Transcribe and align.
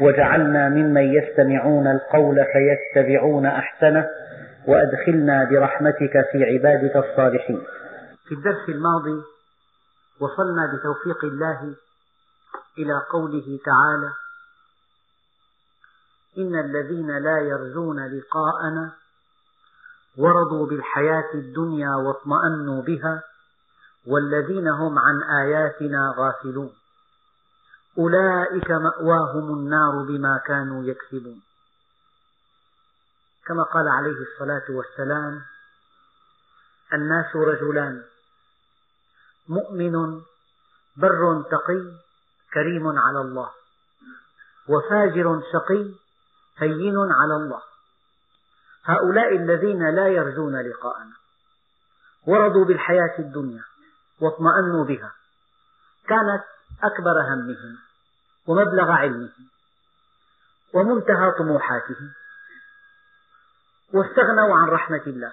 واجعلنا 0.00 0.68
ممن 0.68 1.14
يستمعون 1.14 1.86
القول 1.86 2.36
فيتبعون 2.52 3.46
أحسنه 3.46 4.08
وأدخلنا 4.66 5.44
برحمتك 5.44 6.12
في 6.32 6.44
عبادك 6.44 6.96
الصالحين. 6.96 7.62
في 8.28 8.34
الدرس 8.34 8.68
الماضي 8.68 9.22
وصلنا 10.20 10.66
بتوفيق 10.74 11.24
الله 11.24 11.74
إلى 12.78 13.02
قوله 13.12 13.58
تعالى 13.64 14.10
إن 16.38 16.54
الذين 16.60 17.18
لا 17.18 17.38
يرجون 17.38 17.96
لقاءنا 18.06 18.92
ورضوا 20.18 20.66
بالحياة 20.66 21.34
الدنيا 21.34 21.94
واطمأنوا 21.94 22.82
بها 22.82 23.22
والذين 24.06 24.68
هم 24.68 24.98
عن 24.98 25.22
آياتنا 25.22 26.14
غافلون. 26.18 26.70
أولئك 27.98 28.70
مأواهم 28.70 29.54
النار 29.54 30.02
بما 30.08 30.40
كانوا 30.46 30.84
يكسبون. 30.84 31.42
كما 33.46 33.62
قال 33.62 33.88
عليه 33.88 34.16
الصلاة 34.32 34.64
والسلام 34.68 35.42
الناس 36.92 37.36
رجلان 37.36 38.04
مؤمن 39.48 40.20
بر 40.96 41.42
تقي 41.50 41.92
كريم 42.54 42.98
على 42.98 43.20
الله 43.20 43.50
وفاجر 44.68 45.42
شقي 45.52 45.90
هين 46.58 46.96
على 47.12 47.36
الله. 47.36 47.62
هؤلاء 48.84 49.36
الذين 49.36 49.94
لا 49.94 50.08
يرجون 50.08 50.56
لقاءنا 50.56 51.16
ورضوا 52.26 52.64
بالحياة 52.64 53.18
الدنيا 53.18 53.64
واطمأنوا 54.20 54.84
بها. 54.84 55.12
كانت 56.08 56.44
أكبر 56.82 57.20
همهم 57.20 57.78
ومبلغ 58.46 58.90
علمهم 58.90 59.48
ومنتهى 60.74 61.30
طموحاتهم 61.38 62.12
واستغنوا 63.92 64.56
عن 64.56 64.68
رحمة 64.68 65.02
الله 65.06 65.32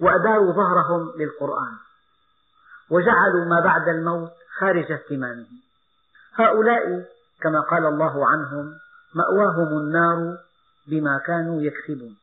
وأداروا 0.00 0.52
ظهرهم 0.52 1.12
للقرآن 1.16 1.76
وجعلوا 2.90 3.44
ما 3.44 3.60
بعد 3.60 3.88
الموت 3.88 4.32
خارج 4.58 4.92
اهتمامهم. 4.92 5.60
هؤلاء 6.34 7.04
كما 7.40 7.60
قال 7.60 7.86
الله 7.86 8.26
عنهم 8.26 8.78
مأواهم 9.14 9.78
النار 9.78 10.38
بما 10.86 11.18
كانوا 11.26 11.62
يكسبون. 11.62 12.16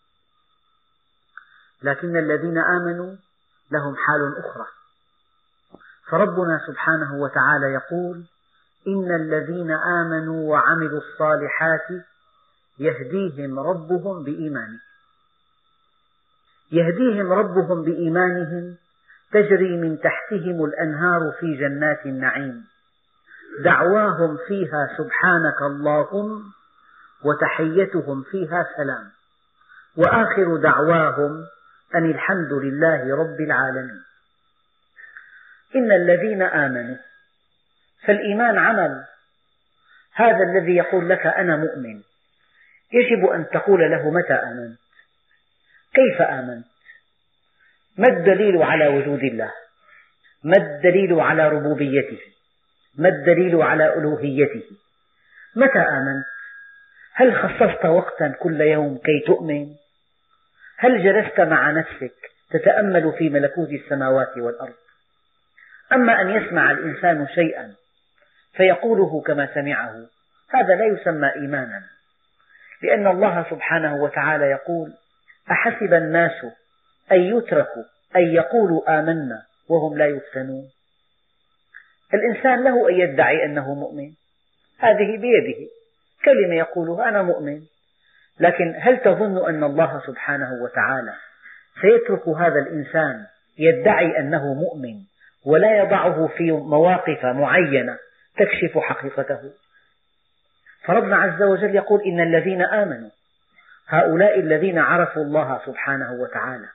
لكن 1.81 2.17
الذين 2.17 2.57
آمنوا 2.57 3.15
لهم 3.71 3.95
حال 3.95 4.37
أخرى. 4.37 4.67
فربنا 6.11 6.61
سبحانه 6.67 7.15
وتعالى 7.15 7.65
يقول 7.73 8.23
إن 8.87 9.15
الذين 9.15 9.71
آمنوا 9.71 10.49
وعملوا 10.51 10.99
الصالحات 10.99 12.05
يهديهم 12.79 13.59
ربهم 13.59 14.23
بإيمانهم. 14.23 14.79
يهديهم 16.71 17.33
ربهم 17.33 17.83
بإيمانهم 17.83 18.75
تجري 19.31 19.77
من 19.77 19.99
تحتهم 19.99 20.65
الأنهار 20.65 21.31
في 21.39 21.57
جنات 21.57 22.05
النعيم. 22.05 22.65
دعواهم 23.63 24.37
فيها 24.47 24.87
سبحانك 24.97 25.61
اللهم 25.61 26.43
وتحيتهم 27.23 28.23
فيها 28.23 28.65
سلام. 28.77 29.11
وآخر 29.97 30.57
دعواهم 30.57 31.45
أن 31.95 32.11
الحمد 32.11 32.53
لله 32.53 33.15
رب 33.15 33.39
العالمين. 33.39 34.10
إن 35.75 35.91
الذين 35.91 36.41
آمنوا. 36.41 36.97
فالإيمان 38.05 38.57
عمل. 38.57 39.03
هذا 40.13 40.43
الذي 40.43 40.75
يقول 40.75 41.09
لك 41.09 41.27
أنا 41.27 41.55
مؤمن. 41.55 42.01
يجب 42.93 43.25
أن 43.25 43.49
تقول 43.49 43.91
له 43.91 44.09
متى 44.09 44.33
آمنت؟ 44.33 44.79
كيف 45.93 46.21
آمنت؟ 46.21 46.65
ما 47.97 48.07
الدليل 48.07 48.63
على 48.63 48.87
وجود 48.87 49.23
الله؟ 49.23 49.51
ما 50.43 50.57
الدليل 50.57 51.19
على 51.19 51.47
ربوبيته؟ 51.49 52.19
ما 52.97 53.09
الدليل 53.09 53.61
على 53.61 53.93
ألوهيته؟ 53.93 54.63
متى 55.55 55.79
آمنت؟ 55.79 56.25
هل 57.13 57.35
خصصت 57.35 57.85
وقتا 57.85 58.35
كل 58.39 58.61
يوم 58.61 58.97
كي 58.97 59.23
تؤمن؟ 59.27 59.75
هل 60.77 61.03
جلست 61.03 61.39
مع 61.39 61.71
نفسك 61.71 62.15
تتأمل 62.51 63.13
في 63.17 63.29
ملكوت 63.29 63.69
السماوات 63.69 64.37
والأرض؟ 64.37 64.80
أما 65.93 66.21
أن 66.21 66.29
يسمع 66.29 66.71
الإنسان 66.71 67.27
شيئا 67.27 67.73
فيقوله 68.53 69.21
كما 69.21 69.53
سمعه 69.53 69.95
هذا 70.49 70.75
لا 70.75 70.85
يسمى 70.85 71.31
إيمانا. 71.35 71.83
لأن 72.83 73.07
الله 73.07 73.45
سبحانه 73.49 73.95
وتعالى 73.95 74.45
يقول 74.45 74.93
أحسب 75.51 75.93
الناس 75.93 76.45
أن 77.11 77.19
يتركوا 77.19 77.83
أن 78.15 78.21
يقولوا 78.21 78.99
آمنا 78.99 79.41
وهم 79.69 79.97
لا 79.97 80.07
يفتنون. 80.07 80.69
الإنسان 82.13 82.63
له 82.63 82.89
أن 82.89 82.95
يدعي 82.95 83.45
أنه 83.45 83.73
مؤمن. 83.73 84.11
هذه 84.79 85.17
بيده. 85.17 85.69
كلمة 86.25 86.55
يقولها 86.55 87.09
أنا 87.09 87.21
مؤمن. 87.21 87.61
لكن 88.39 88.75
هل 88.79 88.97
تظن 88.97 89.49
أن 89.49 89.63
الله 89.63 90.01
سبحانه 90.07 90.53
وتعالى 90.63 91.13
سيترك 91.81 92.27
هذا 92.27 92.59
الإنسان 92.59 93.25
يدعي 93.57 94.19
أنه 94.19 94.53
مؤمن؟ 94.53 95.10
ولا 95.45 95.77
يضعه 95.77 96.27
في 96.27 96.51
مواقف 96.51 97.25
معينة 97.25 97.97
تكشف 98.37 98.77
حقيقته. 98.77 99.51
فربنا 100.85 101.15
عز 101.15 101.41
وجل 101.41 101.75
يقول 101.75 102.01
إن 102.01 102.19
الذين 102.19 102.61
آمنوا 102.61 103.09
هؤلاء 103.87 104.39
الذين 104.39 104.79
عرفوا 104.79 105.23
الله 105.23 105.61
سبحانه 105.65 106.13
وتعالى 106.13 106.67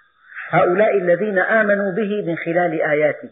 هؤلاء 0.51 0.99
الذين 0.99 1.39
آمنوا 1.39 1.93
به 1.93 2.25
من 2.27 2.37
خلال 2.37 2.83
آياته 2.83 3.31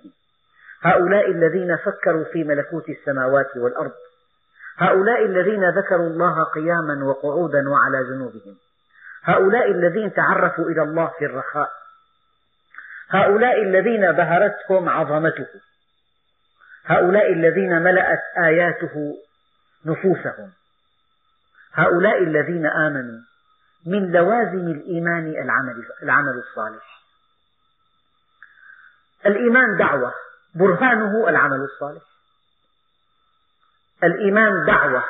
هؤلاء 0.83 1.31
الذين 1.31 1.77
فكروا 1.77 2.25
في 2.25 2.45
ملكوت 2.45 2.89
السماوات 2.89 3.57
والأرض 3.57 3.93
هؤلاء 4.79 5.25
الذين 5.25 5.71
ذكروا 5.71 6.07
الله 6.07 6.45
قياما 6.45 7.05
وقعودا 7.05 7.71
وعلى 7.71 8.05
جنوبهم 8.05 8.57
هؤلاء 9.25 9.71
الذين 9.71 10.13
تعرفوا 10.13 10.65
إلى 10.65 10.83
الله 10.83 11.11
في 11.19 11.25
الرخاء 11.25 11.71
هؤلاء 13.15 13.63
الذين 13.63 14.13
بهرتهم 14.13 14.89
عظمته. 14.89 15.47
هؤلاء 16.85 17.33
الذين 17.33 17.83
ملأت 17.83 18.21
آياته 18.45 19.15
نفوسهم. 19.87 20.53
هؤلاء 21.75 22.23
الذين 22.23 22.67
آمنوا 22.67 23.21
من 23.87 24.13
لوازم 24.13 24.71
الإيمان 24.71 25.27
العمل, 25.27 25.85
العمل 26.03 26.43
الصالح. 26.49 27.01
الإيمان 29.27 29.77
دعوة 29.79 30.15
برهانه 30.55 31.29
العمل 31.29 31.61
الصالح. 31.61 32.03
الإيمان 34.05 34.67
دعوة 34.67 35.05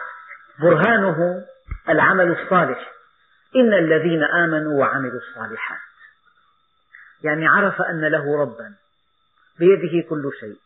برهانه 0.61 1.45
العمل 1.89 2.31
الصالح. 2.41 2.93
إن 3.57 3.75
الذين 3.75 4.25
آمنوا 4.25 4.81
وعملوا 4.81 5.21
الصالحات. 5.21 5.94
يعني 7.25 7.49
عرف 7.49 7.83
أن 7.83 8.05
له 8.05 8.41
ربا 8.41 8.75
بيده 9.59 10.09
كل 10.09 10.31
شيء 10.41 10.57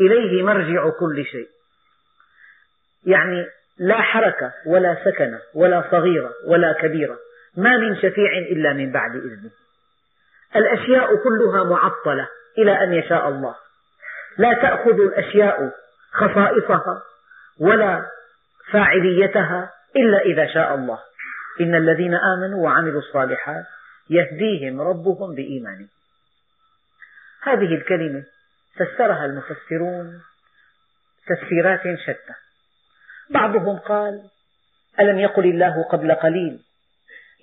إليه 0.00 0.42
مرجع 0.42 0.90
كل 0.90 1.24
شيء. 1.24 1.48
يعني 3.06 3.46
لا 3.78 4.02
حركة 4.02 4.52
ولا 4.66 4.96
سكنة 5.04 5.40
ولا 5.54 5.84
صغيرة 5.90 6.32
ولا 6.46 6.72
كبيرة 6.72 7.18
ما 7.56 7.76
من 7.76 7.96
شفيع 7.96 8.38
إلا 8.38 8.72
من 8.72 8.92
بعد 8.92 9.16
إذنه. 9.16 9.50
الأشياء 10.56 11.16
كلها 11.16 11.64
معطلة 11.64 12.28
إلى 12.58 12.84
أن 12.84 12.92
يشاء 12.92 13.28
الله. 13.28 13.54
لا 14.38 14.54
تأخذ 14.54 15.00
الأشياء 15.00 15.72
خصائصها 16.12 17.02
ولا 17.60 18.06
فاعليتها 18.72 19.70
إلا 19.96 20.18
إذا 20.18 20.54
شاء 20.54 20.74
الله. 20.74 20.98
إن 21.60 21.74
الذين 21.74 22.14
آمنوا 22.14 22.64
وعملوا 22.64 23.00
الصالحات 23.00 23.64
يهديهم 24.10 24.80
ربهم 24.80 25.34
بإيمانهم. 25.34 25.88
هذه 27.42 27.74
الكلمة 27.74 28.24
فسرها 28.74 29.24
المفسرون 29.24 30.20
تفسيرات 31.26 31.80
شتى. 31.80 32.34
بعضهم 33.30 33.78
قال 33.78 34.22
ألم 35.00 35.18
يقل 35.18 35.44
الله 35.44 35.82
قبل 35.82 36.14
قليل 36.14 36.58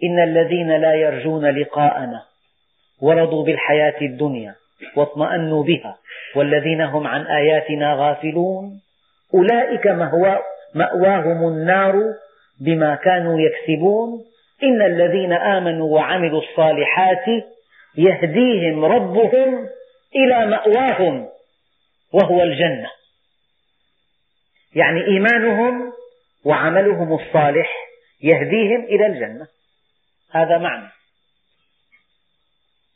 إن 0.03 0.23
الذين 0.23 0.81
لا 0.81 0.93
يرجون 0.93 1.45
لقاءنا 1.45 2.23
ورضوا 3.01 3.45
بالحياة 3.45 4.01
الدنيا 4.01 4.55
واطمأنوا 4.95 5.63
بها 5.63 5.97
والذين 6.35 6.81
هم 6.81 7.07
عن 7.07 7.21
آياتنا 7.21 7.93
غافلون 7.93 8.81
أولئك 9.33 9.87
مأواهم 10.75 11.47
النار 11.47 11.95
بما 12.59 12.95
كانوا 12.95 13.39
يكسبون 13.39 14.25
إن 14.63 14.81
الذين 14.81 15.33
آمنوا 15.33 15.95
وعملوا 15.95 16.41
الصالحات 16.41 17.25
يهديهم 17.95 18.85
ربهم 18.85 19.69
إلى 20.15 20.45
مأواهم 20.45 21.29
وهو 22.13 22.43
الجنة. 22.43 22.89
يعني 24.75 25.05
إيمانهم 25.05 25.93
وعملهم 26.45 27.13
الصالح 27.13 27.69
يهديهم 28.21 28.83
إلى 28.83 29.05
الجنة. 29.05 29.47
هذا 30.31 30.57
معنى. 30.57 30.89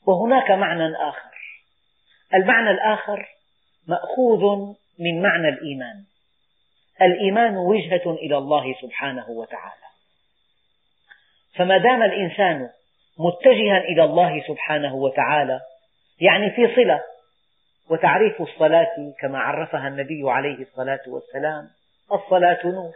وهناك 0.07 0.51
معنى 0.51 0.95
آخر. 0.95 1.35
المعنى 2.33 2.71
الآخر 2.71 3.27
مأخوذ 3.87 4.73
من 4.99 5.21
معنى 5.21 5.49
الإيمان. 5.49 6.03
الإيمان 7.01 7.57
وجهة 7.57 8.11
إلى 8.11 8.37
الله 8.37 8.75
سبحانه 8.81 9.29
وتعالى. 9.29 9.84
فما 11.55 11.77
دام 11.77 12.03
الإنسان 12.03 12.69
متجها 13.19 13.77
إلى 13.77 14.03
الله 14.03 14.43
سبحانه 14.47 14.95
وتعالى 14.95 15.59
يعني 16.21 16.51
في 16.51 16.75
صلة 16.75 17.01
وتعريف 17.89 18.41
الصلاة 18.41 19.13
كما 19.21 19.39
عرفها 19.39 19.87
النبي 19.87 20.21
عليه 20.25 20.61
الصلاة 20.61 21.01
والسلام 21.07 21.67
الصلاة 22.11 22.59
نور. 22.65 22.93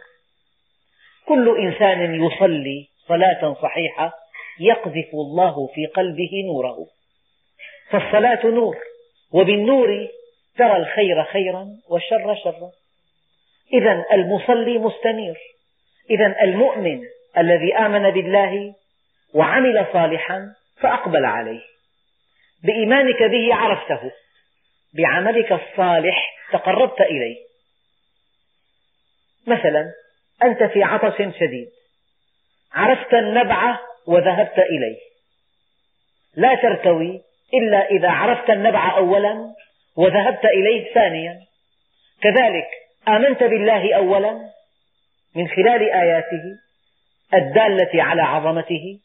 كل 1.26 1.58
إنسان 1.58 2.24
يصلي 2.24 2.88
صلاة 3.08 3.54
صحيحة 3.62 4.12
يقذف 4.60 5.14
الله 5.14 5.66
في 5.74 5.86
قلبه 5.86 6.30
نوره. 6.46 6.86
فالصلاة 7.90 8.46
نور 8.46 8.76
وبالنور 9.32 10.08
ترى 10.58 10.76
الخير 10.76 11.24
خيرا 11.24 11.68
والشر 11.90 12.34
شرا. 12.44 12.70
إذا 13.72 14.04
المصلي 14.12 14.78
مستنير. 14.78 15.38
إذا 16.10 16.36
المؤمن 16.42 17.00
الذي 17.38 17.76
آمن 17.76 18.10
بالله 18.10 18.74
وعمل 19.34 19.86
صالحا 19.92 20.54
فأقبل 20.80 21.24
عليه. 21.24 21.60
بإيمانك 22.64 23.22
به 23.22 23.54
عرفته. 23.54 24.10
بعملك 24.94 25.52
الصالح 25.52 26.30
تقربت 26.52 27.00
إليه. 27.00 27.36
مثلا 29.46 29.92
أنت 30.42 30.62
في 30.62 30.82
عطش 30.82 31.16
شديد. 31.16 31.68
عرفت 32.72 33.14
النبع 33.14 33.78
وذهبت 34.06 34.58
إليه. 34.58 34.98
لا 36.36 36.54
ترتوي 36.54 37.20
إلا 37.54 37.90
إذا 37.90 38.08
عرفت 38.08 38.50
النبع 38.50 38.96
أولا 38.96 39.54
وذهبت 39.96 40.44
إليه 40.44 40.94
ثانيا. 40.94 41.40
كذلك 42.22 42.68
آمنت 43.08 43.42
بالله 43.42 43.96
أولا 43.96 44.50
من 45.36 45.48
خلال 45.48 45.92
آياته 45.92 46.42
الدالة 47.34 48.02
على 48.02 48.22
عظمته 48.22 49.00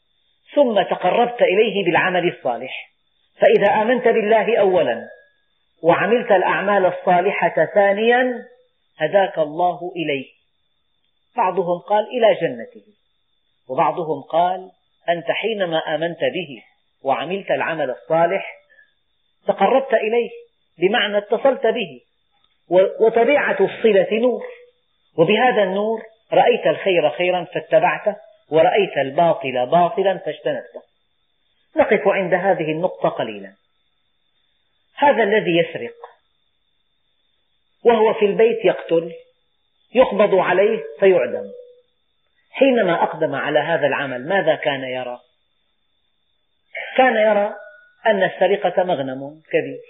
ثم 0.54 0.82
تقربت 0.82 1.42
إليه 1.42 1.84
بالعمل 1.84 2.28
الصالح. 2.28 2.90
فإذا 3.40 3.82
آمنت 3.82 4.04
بالله 4.04 4.58
أولا 4.58 5.08
وعملت 5.82 6.32
الأعمال 6.32 6.86
الصالحة 6.86 7.66
ثانيا 7.74 8.44
هداك 8.98 9.38
الله 9.38 9.92
إليه. 9.96 10.26
بعضهم 11.36 11.78
قال 11.78 12.04
إلى 12.04 12.34
جنته 12.40 12.86
وبعضهم 13.68 14.22
قال 14.22 14.70
أنت 15.08 15.30
حينما 15.30 15.78
آمنت 15.94 16.20
به 16.20 16.62
وعملت 17.04 17.50
العمل 17.50 17.90
الصالح 17.90 18.54
تقربت 19.46 19.94
إليه 19.94 20.30
بمعنى 20.78 21.18
اتصلت 21.18 21.66
به 21.66 22.00
وطبيعة 23.00 23.56
الصلة 23.60 24.08
نور 24.12 24.44
وبهذا 25.18 25.62
النور 25.62 26.02
رأيت 26.32 26.66
الخير 26.66 27.10
خيرا 27.10 27.44
فاتبعته 27.44 28.16
ورأيت 28.50 28.98
الباطل 28.98 29.66
باطلا 29.66 30.18
فاجتنبته. 30.18 30.82
نقف 31.76 32.08
عند 32.08 32.34
هذه 32.34 32.72
النقطة 32.72 33.08
قليلا. 33.08 33.52
هذا 34.96 35.22
الذي 35.22 35.58
يسرق 35.58 35.94
وهو 37.84 38.14
في 38.14 38.24
البيت 38.24 38.64
يقتل 38.64 39.12
يقبض 39.94 40.34
عليه 40.34 40.82
فيعدم. 41.00 41.50
حينما 42.50 43.02
أقدم 43.02 43.34
على 43.34 43.58
هذا 43.58 43.86
العمل 43.86 44.28
ماذا 44.28 44.54
كان 44.54 44.82
يرى؟ 44.84 45.20
كان 46.96 47.16
يرى 47.16 47.54
أن 48.06 48.22
السرقة 48.22 48.82
مغنم 48.82 49.42
كبير 49.50 49.80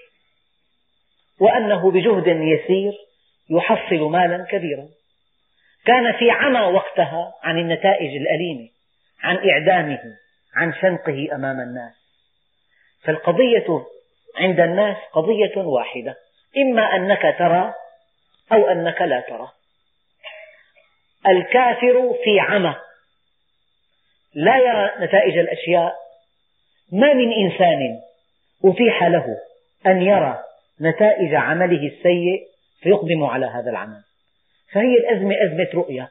وأنه 1.41 1.91
بجهد 1.91 2.27
يسير 2.27 2.93
يحصل 3.51 4.11
مالا 4.11 4.47
كبيرا. 4.51 4.89
كان 5.87 6.13
في 6.13 6.31
عمى 6.31 6.61
وقتها 6.61 7.35
عن 7.43 7.59
النتائج 7.59 8.17
الأليمة 8.17 8.69
عن 9.23 9.51
إعدامه 9.51 10.01
عن 10.57 10.75
شنقه 10.75 11.29
أمام 11.35 11.61
الناس. 11.61 11.93
فالقضية 13.05 13.87
عند 14.37 14.61
الناس 14.61 14.97
قضية 15.13 15.57
واحدة 15.57 16.17
إما 16.57 16.83
أنك 16.83 17.37
ترى 17.39 17.75
أو 18.53 18.69
أنك 18.69 19.03
لا 19.03 19.21
ترى. 19.21 19.49
الكافر 21.29 22.15
في 22.25 22.41
عمى 22.41 22.75
لا 24.35 24.57
يرى 24.57 25.07
نتائج 25.07 25.39
الأشياء 25.39 25.95
ما 26.93 27.13
من 27.13 27.33
إنسان 27.33 28.01
أتيح 28.65 29.03
له 29.03 29.37
أن 29.87 30.03
يرى 30.03 30.43
نتائج 30.81 31.35
عمله 31.35 31.87
السيء 31.87 32.47
فيقدم 32.83 33.25
على 33.25 33.47
هذا 33.47 33.71
العمل. 33.71 34.03
فهي 34.73 34.95
الأزمة 34.95 35.35
أزمة 35.45 35.69
رؤية. 35.75 36.09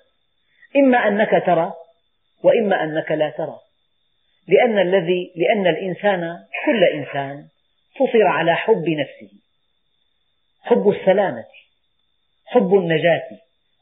إما 0.76 0.98
أنك 0.98 1.44
ترى 1.46 1.74
وإما 2.44 2.84
أنك 2.84 3.12
لا 3.12 3.30
ترى. 3.30 3.60
لأن 4.48 4.80
الذي 4.80 5.34
لأن 5.36 5.68
الإنسان 5.68 6.38
كل 6.66 6.84
إنسان 6.84 7.48
فطر 7.96 8.24
على 8.24 8.56
حب 8.56 8.90
نفسه. 8.90 9.32
حب 10.64 10.90
السلامة 10.90 11.46
حب 12.46 12.76
النجاة 12.76 13.28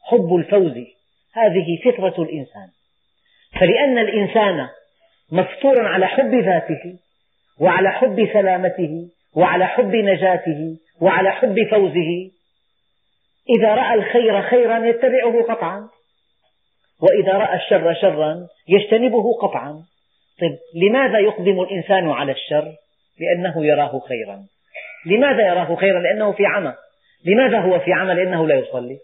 حب 0.04 0.34
الفوز. 0.34 0.86
هذه 1.34 1.78
فطرة 1.84 2.22
الإنسان. 2.22 2.68
فلأن 3.60 3.98
الإنسان 3.98 4.68
مفطور 5.32 5.86
على 5.86 6.06
حب 6.06 6.34
ذاته 6.34 6.98
وعلى 7.60 7.90
حب 7.90 8.28
سلامته 8.32 9.08
وعلى 9.36 9.66
حب 9.66 9.94
نجاته 9.94 10.76
وعلى 11.00 11.30
حب 11.30 11.56
فوزه 11.70 12.30
إذا 13.48 13.74
رأى 13.74 13.94
الخير 13.94 14.42
خيرا 14.42 14.86
يتبعه 14.86 15.42
قطعا 15.42 15.88
وإذا 17.02 17.32
رأى 17.32 17.56
الشر 17.56 17.94
شرا 17.94 18.46
يجتنبه 18.68 19.38
قطعا. 19.42 19.82
طيب 20.40 20.58
لماذا 20.74 21.18
يقدم 21.18 21.60
الإنسان 21.60 22.10
على 22.10 22.32
الشر؟ 22.32 22.72
لأنه 23.20 23.66
يراه 23.66 24.00
خيرا. 24.08 24.42
لماذا 25.06 25.46
يراه 25.46 25.76
خيرا؟ 25.76 26.00
لأنه 26.00 26.32
في 26.32 26.46
عمى 26.46 26.74
لماذا 27.26 27.58
هو 27.58 27.78
في 27.78 27.92
عمى؟ 27.92 28.14
لأنه 28.14 28.48
لا 28.48 28.54
يصلي. 28.54 28.98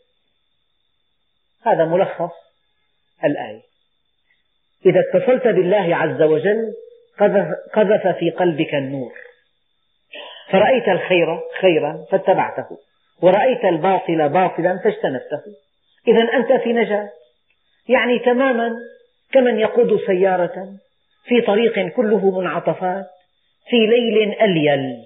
هذا 1.66 1.84
ملخص 1.84 2.32
الآية. 3.24 3.62
إذا 4.86 5.00
اتصلت 5.00 5.44
بالله 5.48 5.96
عز 5.96 6.22
وجل 6.22 6.72
قذف 7.74 8.16
في 8.18 8.30
قلبك 8.30 8.74
النور. 8.74 9.12
فرأيت 10.50 10.88
الخير 10.88 11.40
خيرا 11.60 12.04
فاتبعته. 12.10 12.78
ورأيت 13.22 13.64
الباطل 13.64 14.28
باطلا 14.28 14.78
فاجتنبته. 14.84 15.42
إذا 16.08 16.22
أنت 16.22 16.62
في 16.62 16.72
نجاة. 16.72 17.10
يعني 17.88 18.18
تماما 18.18 18.70
كمن 19.32 19.58
يقود 19.58 20.00
سيارة 20.06 20.76
في 21.24 21.40
طريق 21.46 21.88
كله 21.88 22.40
منعطفات 22.40 23.06
في 23.70 23.76
ليل 23.76 24.32
أليل. 24.40 24.96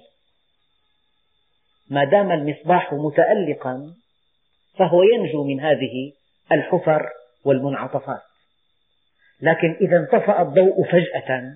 ما 1.89 2.03
دام 2.03 2.31
المصباح 2.31 2.93
متألقا 2.93 3.93
فهو 4.77 5.03
ينجو 5.03 5.43
من 5.43 5.59
هذه 5.59 6.11
الحفر 6.51 7.09
والمنعطفات. 7.45 8.21
لكن 9.41 9.75
إذا 9.81 9.97
انطفأ 9.97 10.41
الضوء 10.41 10.83
فجأة 10.83 11.53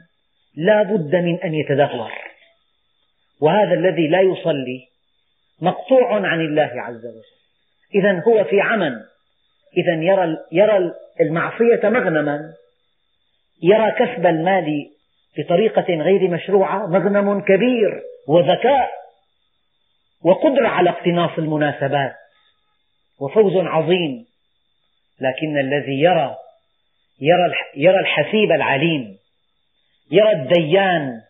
لا 0.55 0.83
بد 0.83 1.15
من 1.15 1.41
أن 1.41 1.53
يتدهور. 1.53 2.11
وهذا 3.41 3.73
الذي 3.73 4.07
لا 4.07 4.21
يصلي 4.21 4.89
مقطوع 5.61 6.27
عن 6.27 6.41
الله 6.41 6.71
عز 6.75 7.05
وجل. 7.05 7.23
إذا 7.95 8.23
هو 8.27 8.43
في 8.43 8.61
عمى 8.61 8.95
إذا 9.77 9.93
يرى 9.93 10.37
يرى 10.51 10.93
المعصية 11.21 11.89
مغنما. 11.89 12.53
يرى 13.63 13.91
كسب 13.91 14.25
المال 14.25 14.89
بطريقة 15.37 15.93
غير 15.93 16.27
مشروعة 16.27 16.87
مغنم 16.87 17.41
كبير 17.41 18.01
وذكاء 18.27 18.89
وقدرة 20.23 20.67
على 20.67 20.89
اقتناص 20.89 21.31
المناسبات 21.37 22.15
وفوز 23.19 23.53
عظيم. 23.55 24.25
لكن 25.21 25.57
الذي 25.59 26.01
يرى 26.01 26.35
يرى 27.21 27.53
يرى 27.75 27.99
الحسيب 27.99 28.51
العليم 28.51 29.17
يرى 30.11 30.31
الديان 30.31 31.21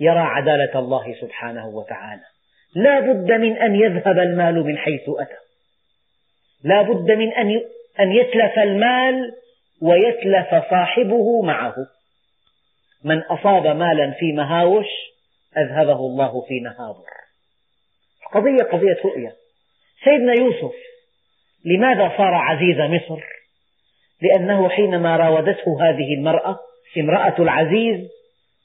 يرى 0.00 0.18
عدالة 0.18 0.78
الله 0.78 1.14
سبحانه 1.20 1.66
وتعالى. 1.66 2.33
لا 2.74 3.00
بد 3.00 3.32
من 3.32 3.56
أن 3.56 3.74
يذهب 3.74 4.18
المال 4.18 4.64
من 4.64 4.78
حيث 4.78 5.02
أتى. 5.08 5.36
لا 6.64 6.82
بد 6.82 7.10
من 7.10 7.32
أن 8.00 8.12
يتلف 8.12 8.58
المال 8.58 9.32
ويتلف 9.82 10.70
صاحبه 10.70 11.42
معه. 11.42 11.74
من 13.04 13.18
أصاب 13.18 13.66
مالا 13.66 14.10
في 14.10 14.32
مهاوش 14.32 14.86
أذهبه 15.56 15.96
الله 15.96 16.40
في 16.48 16.60
نهابر 16.60 17.06
القضية 18.22 18.64
قضية 18.64 18.96
رؤية. 19.04 19.32
سيدنا 20.04 20.32
يوسف 20.32 20.74
لماذا 21.64 22.12
صار 22.16 22.34
عزيز 22.34 22.76
مصر؟ 22.76 23.24
لأنه 24.22 24.68
حينما 24.68 25.16
راودته 25.16 25.82
هذه 25.82 26.14
المرأة 26.14 26.58
امرأة 26.98 27.34
العزيز 27.38 28.10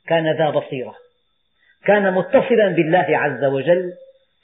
كان 0.07 0.37
ذا 0.37 0.49
بصيرة. 0.49 0.95
كان 1.85 2.13
متصلا 2.13 2.67
بالله 2.67 3.05
عز 3.09 3.43
وجل 3.43 3.93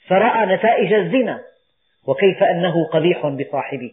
فرأى 0.08 0.46
نتائج 0.56 0.92
الزنا 0.92 1.40
وكيف 2.06 2.42
أنه 2.42 2.84
قبيح 2.84 3.26
بصاحبه 3.26 3.92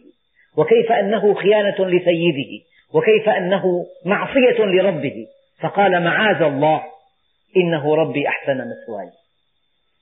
وكيف 0.56 0.92
أنه 0.92 1.34
خيانة 1.34 1.86
لسيده 1.86 2.64
وكيف 2.94 3.28
أنه 3.28 3.86
معصية 4.04 4.64
لربه. 4.64 5.26
فقال 5.60 6.04
معاذ 6.04 6.42
الله 6.42 6.82
إنه 7.56 7.94
ربي 7.94 8.28
أحسن 8.28 8.56
مثواي. 8.56 9.10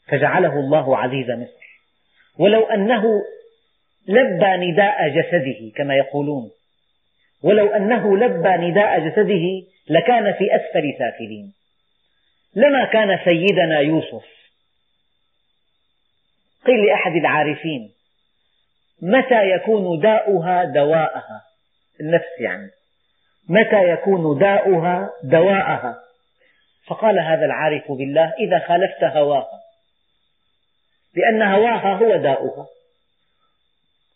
فجعله 0.08 0.52
الله 0.60 0.98
عزيز 0.98 1.30
مصر. 1.30 1.62
ولو 2.38 2.62
أنه 2.62 3.04
لبى 4.08 4.70
نداء 4.70 5.08
جسده 5.08 5.72
كما 5.76 5.96
يقولون 5.96 6.50
ولو 7.42 7.66
أنه 7.66 8.16
لبى 8.16 8.48
نداء 8.48 9.08
جسده 9.08 9.44
لكان 9.90 10.32
في 10.32 10.56
أسفل 10.56 10.94
سافلين. 10.98 11.52
لما 12.54 12.84
كان 12.84 13.18
سيدنا 13.24 13.80
يوسف. 13.80 14.24
قيل 16.66 16.86
لأحد 16.86 17.12
العارفين 17.12 17.92
متى 19.02 19.50
يكون 19.50 20.00
داؤها 20.00 20.64
دواءها؟ 20.64 21.42
النفس 22.00 22.40
يعني. 22.40 22.70
متى 23.48 23.90
يكون 23.92 24.38
داؤها 24.38 25.10
دواءها؟ 25.24 25.98
فقال 26.86 27.18
هذا 27.18 27.44
العارف 27.44 27.92
بالله 27.92 28.32
إذا 28.38 28.58
خالفت 28.68 29.04
هواها. 29.04 29.60
لأن 31.14 31.42
هواها 31.42 31.94
هو 31.94 32.16
داؤها. 32.16 32.66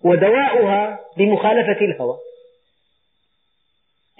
ودواؤها 0.04 1.00
بمخالفة 1.16 1.80
الهوى. 1.84 2.18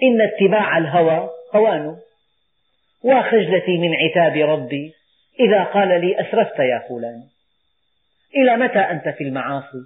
إن 0.03 0.21
اتباع 0.21 0.77
الهوى 0.77 1.29
هوان. 1.55 1.97
وخجلتي 3.03 3.77
من 3.77 3.95
عتاب 3.95 4.49
ربي. 4.49 4.93
إذا 5.39 5.63
قال 5.63 6.01
لي 6.01 6.21
أسرفت 6.21 6.59
يا 6.59 6.83
فلان. 6.89 7.23
إلى 8.35 8.57
متى 8.57 8.79
أنت 8.79 9.09
في 9.09 9.23
المعاصي؟ 9.23 9.83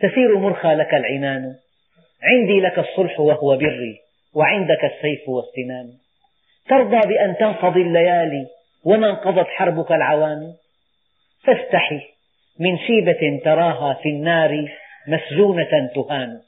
تسير 0.00 0.38
مرخى 0.38 0.74
لك 0.74 0.94
العنان. 0.94 1.54
عندي 2.22 2.60
لك 2.60 2.78
الصلح 2.78 3.20
وهو 3.20 3.56
بري 3.56 3.98
وعندك 4.34 4.84
السيف 4.84 5.28
والسنان 5.28 5.92
ترضى 6.68 7.08
بأن 7.08 7.36
تنقضي 7.36 7.82
الليالي 7.82 8.46
وما 8.84 9.10
انقضت 9.10 9.46
حربك 9.46 9.92
العوام 9.92 10.54
فاستحي 11.44 12.00
من 12.60 12.78
شيبة 12.78 13.40
تراها 13.44 13.94
في 14.02 14.08
النار 14.08 14.68
مسجونة 15.08 15.90
تهان. 15.94 16.40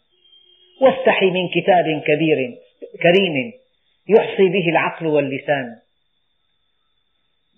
واستحي 0.81 1.31
من 1.31 1.49
كتاب 1.49 2.03
كبير 2.07 2.59
كريم 3.03 3.53
يحصي 4.09 4.49
به 4.49 4.69
العقل 4.69 5.07
واللسان. 5.07 5.77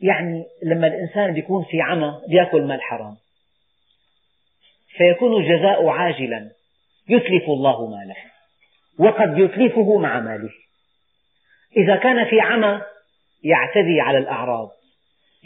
يعني 0.04 0.44
لما 0.62 0.86
الإنسان 0.86 1.36
يكون 1.36 1.64
في 1.64 1.80
عمى 1.80 2.20
يأكل 2.28 2.62
مال 2.62 2.82
حرام. 2.82 3.16
فيكون 4.96 5.42
الجزاء 5.42 5.88
عاجلا. 5.88 6.50
يتلف 7.08 7.44
الله 7.48 7.86
ماله. 7.86 8.16
وقد 8.98 9.38
يتلفه 9.38 9.98
مع 9.98 10.20
ماله. 10.20 10.50
إذا 11.76 11.96
كان 11.96 12.24
في 12.24 12.40
عمى 12.40 12.82
يعتدي 13.44 14.00
على 14.00 14.18
الأعراض. 14.18 14.70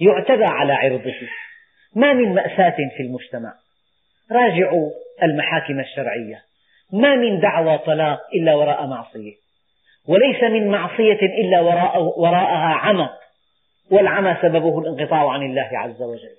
يعتدى 0.00 0.44
على 0.44 0.72
عرضه. 0.72 1.14
ما 1.96 2.12
من 2.12 2.34
مأساة 2.34 2.76
في 2.96 3.02
المجتمع. 3.02 3.54
راجعوا 4.32 4.90
المحاكم 5.22 5.80
الشرعية. 5.80 6.42
ما 6.92 7.14
من 7.14 7.40
دعوى 7.40 7.78
طلاق 7.78 8.20
إلا 8.34 8.54
وراء 8.54 8.86
معصية. 8.86 9.34
وليس 10.08 10.42
من 10.42 10.68
معصية 10.68 11.20
إلا 11.42 11.60
وراء 11.60 12.20
وراءها 12.20 12.74
عمى. 12.74 13.08
والعمى 13.90 14.36
سببه 14.42 14.78
الانقطاع 14.78 15.30
عن 15.30 15.42
الله 15.42 15.68
عز 15.72 16.02
وجل. 16.02 16.36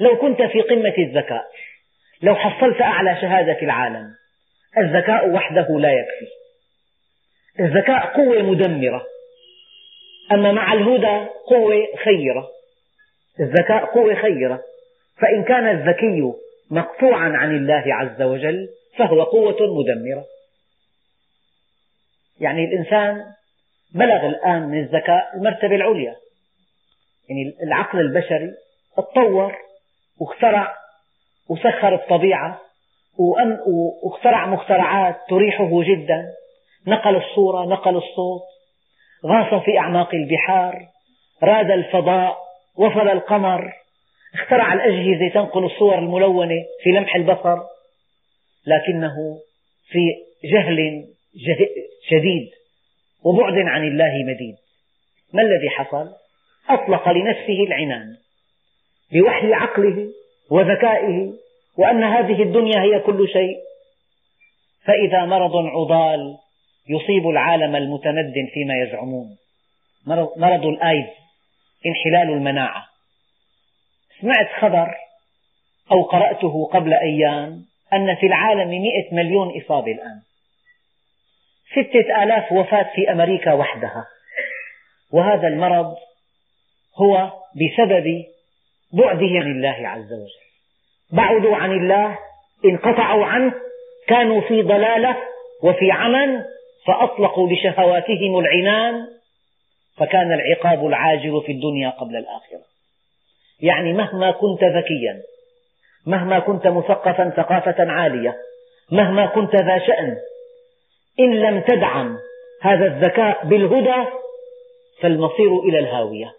لو 0.00 0.16
كنت 0.16 0.42
في 0.42 0.60
قمة 0.60 0.94
الذكاء 0.98 1.44
لو 2.22 2.34
حصلت 2.34 2.80
أعلى 2.80 3.16
شهادة 3.20 3.54
في 3.54 3.64
العالم 3.64 4.14
الذكاء 4.78 5.30
وحده 5.30 5.80
لا 5.80 5.92
يكفي. 5.92 6.26
الذكاء 7.60 8.06
قوة 8.06 8.42
مدمرة 8.42 9.06
أما 10.32 10.52
مع 10.52 10.72
الهدى 10.72 11.26
قوة 11.46 11.74
خيرة. 12.04 12.48
الذكاء 13.40 13.84
قوة 13.84 14.14
خيرة 14.14 14.62
فإن 15.20 15.44
كان 15.44 15.68
الذكي 15.68 16.32
مقطوعا 16.70 17.28
عن 17.28 17.56
الله 17.56 17.94
عز 17.94 18.22
وجل 18.22 18.68
فهو 18.96 19.22
قوة 19.22 19.56
مدمرة. 19.60 20.24
يعني 22.40 22.64
الإنسان 22.64 23.24
بلغ 23.94 24.26
الآن 24.26 24.62
من 24.62 24.78
الذكاء 24.78 25.30
المرتبة 25.36 25.74
العليا. 25.74 26.16
يعني 27.28 27.54
العقل 27.62 28.00
البشري 28.00 28.50
تطور 28.96 29.56
واخترع 30.20 30.74
وسخر 31.50 31.94
الطبيعة 31.94 32.60
واخترع 34.02 34.46
مخترعات 34.46 35.16
تريحه 35.28 35.82
جدا. 35.82 36.32
نقل 36.86 37.16
الصورة 37.16 37.64
نقل 37.64 37.96
الصوت. 37.96 38.42
غاص 39.26 39.64
في 39.64 39.78
أعماق 39.78 40.14
البحار. 40.14 40.86
راد 41.42 41.70
الفضاء 41.70 42.38
وصل 42.76 43.08
القمر. 43.08 43.72
اخترع 44.34 44.72
الأجهزة 44.72 45.34
تنقل 45.34 45.64
الصور 45.64 45.98
الملونة 45.98 46.64
في 46.82 46.90
لمح 46.90 47.16
البصر. 47.16 47.58
لكنه 48.66 49.14
في 49.88 49.98
جهل 50.44 51.04
شديد 52.08 52.50
وبعد 53.24 53.54
عن 53.54 53.88
الله 53.88 54.12
مديد. 54.26 54.56
ما 55.32 55.42
الذي 55.42 55.70
حصل؟ 55.70 56.23
أطلق 56.68 57.08
لنفسه 57.08 57.64
العنان 57.66 58.16
بوحي 59.12 59.52
عقله 59.52 60.08
وذكائه 60.50 61.32
وأن 61.78 62.04
هذه 62.04 62.42
الدنيا 62.42 62.80
هي 62.80 63.00
كل 63.00 63.28
شيء. 63.32 63.56
فإذا 64.84 65.24
مرض 65.24 65.56
عضال 65.56 66.36
يصيب 66.88 67.28
العالم 67.28 67.76
المتمدن 67.76 68.46
فيما 68.54 68.74
يزعمون. 68.82 69.36
مرض 70.36 70.66
الآيدز 70.66 71.14
انحلال 71.86 72.36
المناعة. 72.36 72.84
سمعت 74.20 74.48
خبر 74.60 74.94
أو 75.92 76.02
قرأته 76.02 76.70
قبل 76.72 76.94
أيام 76.94 77.64
أن 77.92 78.14
في 78.14 78.26
العالم 78.26 78.82
مئة 78.82 79.14
مليون 79.14 79.62
إصابة 79.62 79.92
الآن. 79.92 80.20
ستة 81.72 82.22
آلاف 82.22 82.52
وفاة 82.52 82.90
في 82.94 83.12
أمريكا 83.12 83.52
وحدها. 83.52 84.06
وهذا 85.12 85.48
المرض 85.48 85.96
هو 86.96 87.30
بسبب 87.54 88.24
بعده 88.92 89.26
عن 89.26 89.50
الله 89.50 89.88
عز 89.88 90.12
وجل. 90.12 90.44
بعدوا 91.12 91.56
عن 91.56 91.72
الله 91.72 92.18
انقطعوا 92.64 93.24
عنه 93.24 93.54
كانوا 94.06 94.40
في 94.40 94.62
ضلالة 94.62 95.16
وفي 95.62 95.90
عمى 95.90 96.42
فأطلقوا 96.86 97.48
لشهواتهم 97.52 98.38
العنان 98.38 99.06
فكان 99.96 100.32
العقاب 100.32 100.86
العاجل 100.86 101.42
في 101.46 101.52
الدنيا 101.52 101.90
قبل 101.90 102.16
الآخرة. 102.16 102.64
يعني 103.60 103.92
مهما 103.92 104.30
كنت 104.30 104.64
ذكيا 104.64 105.22
مهما 106.06 106.38
كنت 106.38 106.66
مثقفا 106.66 107.30
ثقافة 107.36 107.90
عالية 107.92 108.36
مهما 108.92 109.26
كنت 109.26 109.56
ذا 109.56 109.78
شأن 109.86 110.16
إن 111.20 111.34
لم 111.34 111.60
تدعم 111.60 112.18
هذا 112.62 112.86
الذكاء 112.86 113.44
بالهدى 113.46 114.10
فالمصير 115.00 115.58
إلى 115.58 115.78
الهاوية. 115.78 116.32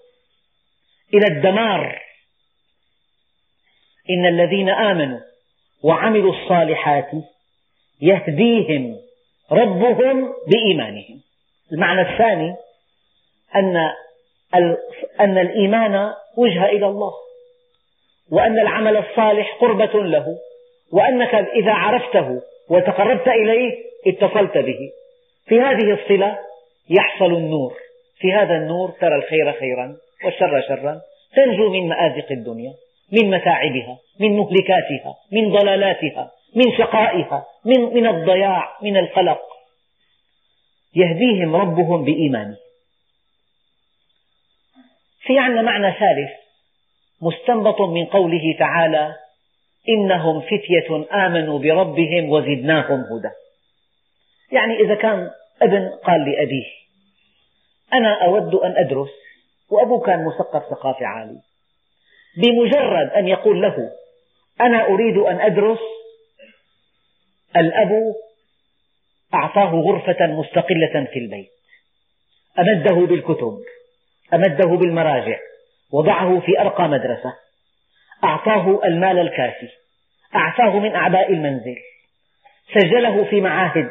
إلى 1.13 1.27
الدمار. 1.27 2.01
إن 4.09 4.25
الذين 4.25 4.69
آمنوا 4.69 5.19
وعملوا 5.83 6.33
الصالحات 6.33 7.11
يهديهم 8.01 8.97
ربهم 9.51 10.33
بإيمانهم. 10.47 11.21
المعنى 11.73 12.01
الثاني 12.01 12.55
أن 13.55 13.91
أن 15.19 15.37
الإيمان 15.37 16.13
وجهة 16.37 16.65
إلى 16.65 16.87
الله 16.87 17.13
وأن 18.31 18.59
العمل 18.59 18.97
الصالح 18.97 19.57
قربة 19.61 20.03
له 20.03 20.37
وأنك 20.91 21.33
إذا 21.35 21.71
عرفته 21.71 22.41
وتقربت 22.69 23.27
إليه 23.27 23.75
اتصلت 24.07 24.57
به. 24.57 24.91
في 25.45 25.61
هذه 25.61 25.93
الصلة 25.93 26.39
يحصل 26.89 27.33
النور. 27.33 27.73
في 28.19 28.33
هذا 28.33 28.55
النور 28.55 28.91
ترى 28.91 29.15
الخير 29.15 29.53
خيرا. 29.53 29.97
والشر 30.23 30.61
شرا. 30.67 31.01
تنجو 31.35 31.69
من 31.69 31.87
مآزق 31.87 32.31
الدنيا 32.31 32.73
من 33.11 33.29
متاعبها 33.31 33.97
من 34.19 34.37
مهلكاتها 34.37 35.15
من 35.31 35.51
ضلالاتها 35.51 36.31
من 36.55 36.77
شقائها 36.77 37.45
من, 37.65 37.81
من 37.93 38.07
الضياع 38.07 38.77
من 38.81 38.97
القلق. 38.97 39.41
يهديهم 40.95 41.55
ربهم 41.55 42.03
بإيمانه. 42.03 42.57
في 45.21 45.39
عندنا 45.39 45.61
معنى 45.61 45.91
ثالث 45.91 46.31
مستنبط 47.21 47.81
من 47.81 48.05
قوله 48.05 48.55
تعالى 48.59 49.15
إنهم 49.89 50.41
فتية 50.41 51.05
آمنوا 51.25 51.59
بربهم 51.59 52.29
وزدناهم 52.29 52.99
هدى. 52.99 53.29
يعني 54.51 54.79
إذا 54.79 54.95
كان 54.95 55.31
ابن 55.61 55.89
قال 55.89 56.31
لأبيه 56.31 56.65
أنا 57.93 58.25
أود 58.25 58.55
أن 58.55 58.77
أدرس 58.77 59.09
وأبوه 59.69 60.05
كان 60.05 60.25
مثقف 60.25 60.63
ثقافة 60.69 61.05
عالية. 61.05 61.41
بمجرد 62.37 63.09
أن 63.09 63.27
يقول 63.27 63.61
له 63.61 63.91
أنا 64.61 64.85
أريد 64.85 65.17
أن 65.17 65.41
أدرس 65.41 65.79
الأب 67.57 68.15
أعطاه 69.33 69.71
غرفة 69.71 70.27
مستقلة 70.27 71.07
في 71.13 71.19
البيت. 71.19 71.51
أمده 72.59 73.05
بالكتب 73.05 73.59
أمده 74.33 74.75
بالمراجع 74.77 75.39
وضعه 75.93 76.39
في 76.39 76.59
أرقى 76.61 76.87
مدرسة. 76.87 77.33
أعطاه 78.23 78.81
المال 78.85 79.19
الكافي 79.19 79.69
أعفاه 80.35 80.79
من 80.79 80.95
أعباء 80.95 81.31
المنزل. 81.33 81.75
سجله 82.73 83.29
في 83.29 83.41
معاهد 83.41 83.89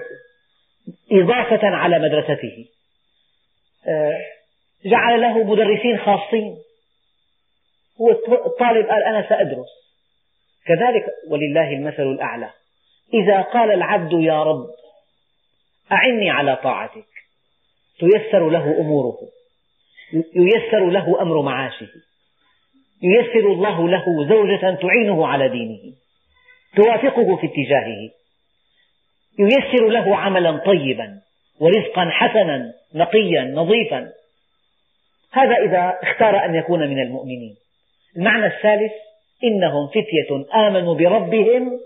إضافة 1.12 1.66
على 1.66 1.98
مدرسته. 1.98 2.66
آه، 3.88 4.20
جعل 4.86 5.20
له 5.20 5.44
مدرسين 5.44 5.98
خاصين. 5.98 6.56
هو 8.00 8.10
الطالب 8.46 8.86
قال 8.86 9.02
أنا 9.04 9.28
سأدرس. 9.28 9.68
كذلك 10.66 11.06
ولله 11.28 11.72
المثل 11.72 12.02
الأعلى. 12.02 12.50
إذا 13.14 13.40
قال 13.40 13.70
العبد 13.70 14.12
يا 14.12 14.42
رب 14.42 14.66
أعني 15.92 16.30
على 16.30 16.56
طاعتك. 16.56 17.06
تيسر 17.98 18.50
له 18.50 18.80
أموره. 18.80 19.18
ييسر 20.36 20.90
له 20.90 21.22
أمر 21.22 21.42
معاشه. 21.42 21.88
ييسر 23.02 23.52
الله 23.52 23.88
له 23.88 24.28
زوجة 24.28 24.74
تعينه 24.74 25.26
على 25.26 25.48
دينه. 25.48 25.94
توافقه 26.76 27.36
في 27.36 27.46
اتجاهه. 27.46 28.10
ييسر 29.38 29.88
له 29.88 30.16
عملا 30.16 30.56
طيبا 30.56 31.20
ورزقا 31.60 32.10
حسنا 32.10 32.72
نقيا 32.94 33.42
نظيفا. 33.42 34.12
هذا 35.34 35.56
إذا 35.64 35.98
اختار 36.02 36.44
أن 36.44 36.54
يكون 36.54 36.80
من 36.80 37.02
المؤمنين. 37.02 37.56
المعنى 38.16 38.46
الثالث 38.46 38.92
إنهم 39.44 39.88
فتية 39.88 40.58
آمنوا 40.68 40.94
بربهم 40.94 41.80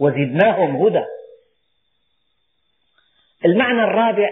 وزدناهم 0.00 0.86
هدى. 0.86 1.04
المعنى 3.44 3.84
الرابع 3.84 4.30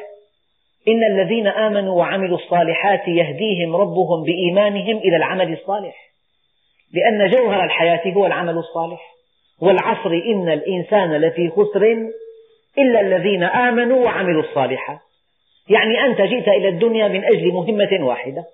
إن 0.89 1.05
الذين 1.05 1.47
آمنوا 1.47 1.99
وعملوا 1.99 2.39
الصالحات 2.39 3.09
يهديهم 3.09 3.77
ربهم 3.77 4.25
بإيمانهم 4.25 4.97
إلى 4.97 5.17
العمل 5.17 5.53
الصالح. 5.53 5.97
لأن 6.93 7.31
جوهر 7.31 7.65
الحياة 7.65 8.13
هو 8.13 8.27
العمل 8.27 8.59
الصالح. 8.59 9.01
والعصر 9.61 10.11
إن 10.11 10.49
الإنسان 10.49 11.17
لفي 11.17 11.51
خسر 11.51 12.11
إلا 12.79 13.01
الذين 13.01 13.43
آمنوا 13.43 14.05
وعملوا 14.05 14.43
الصالحات. 14.43 14.99
يعني 15.69 16.05
أنت 16.05 16.21
جئت 16.21 16.49
إلى 16.49 16.69
الدنيا 16.69 17.09
من 17.09 17.25
أجل 17.25 17.53
مهمة 17.53 18.07
واحدة. 18.07 18.45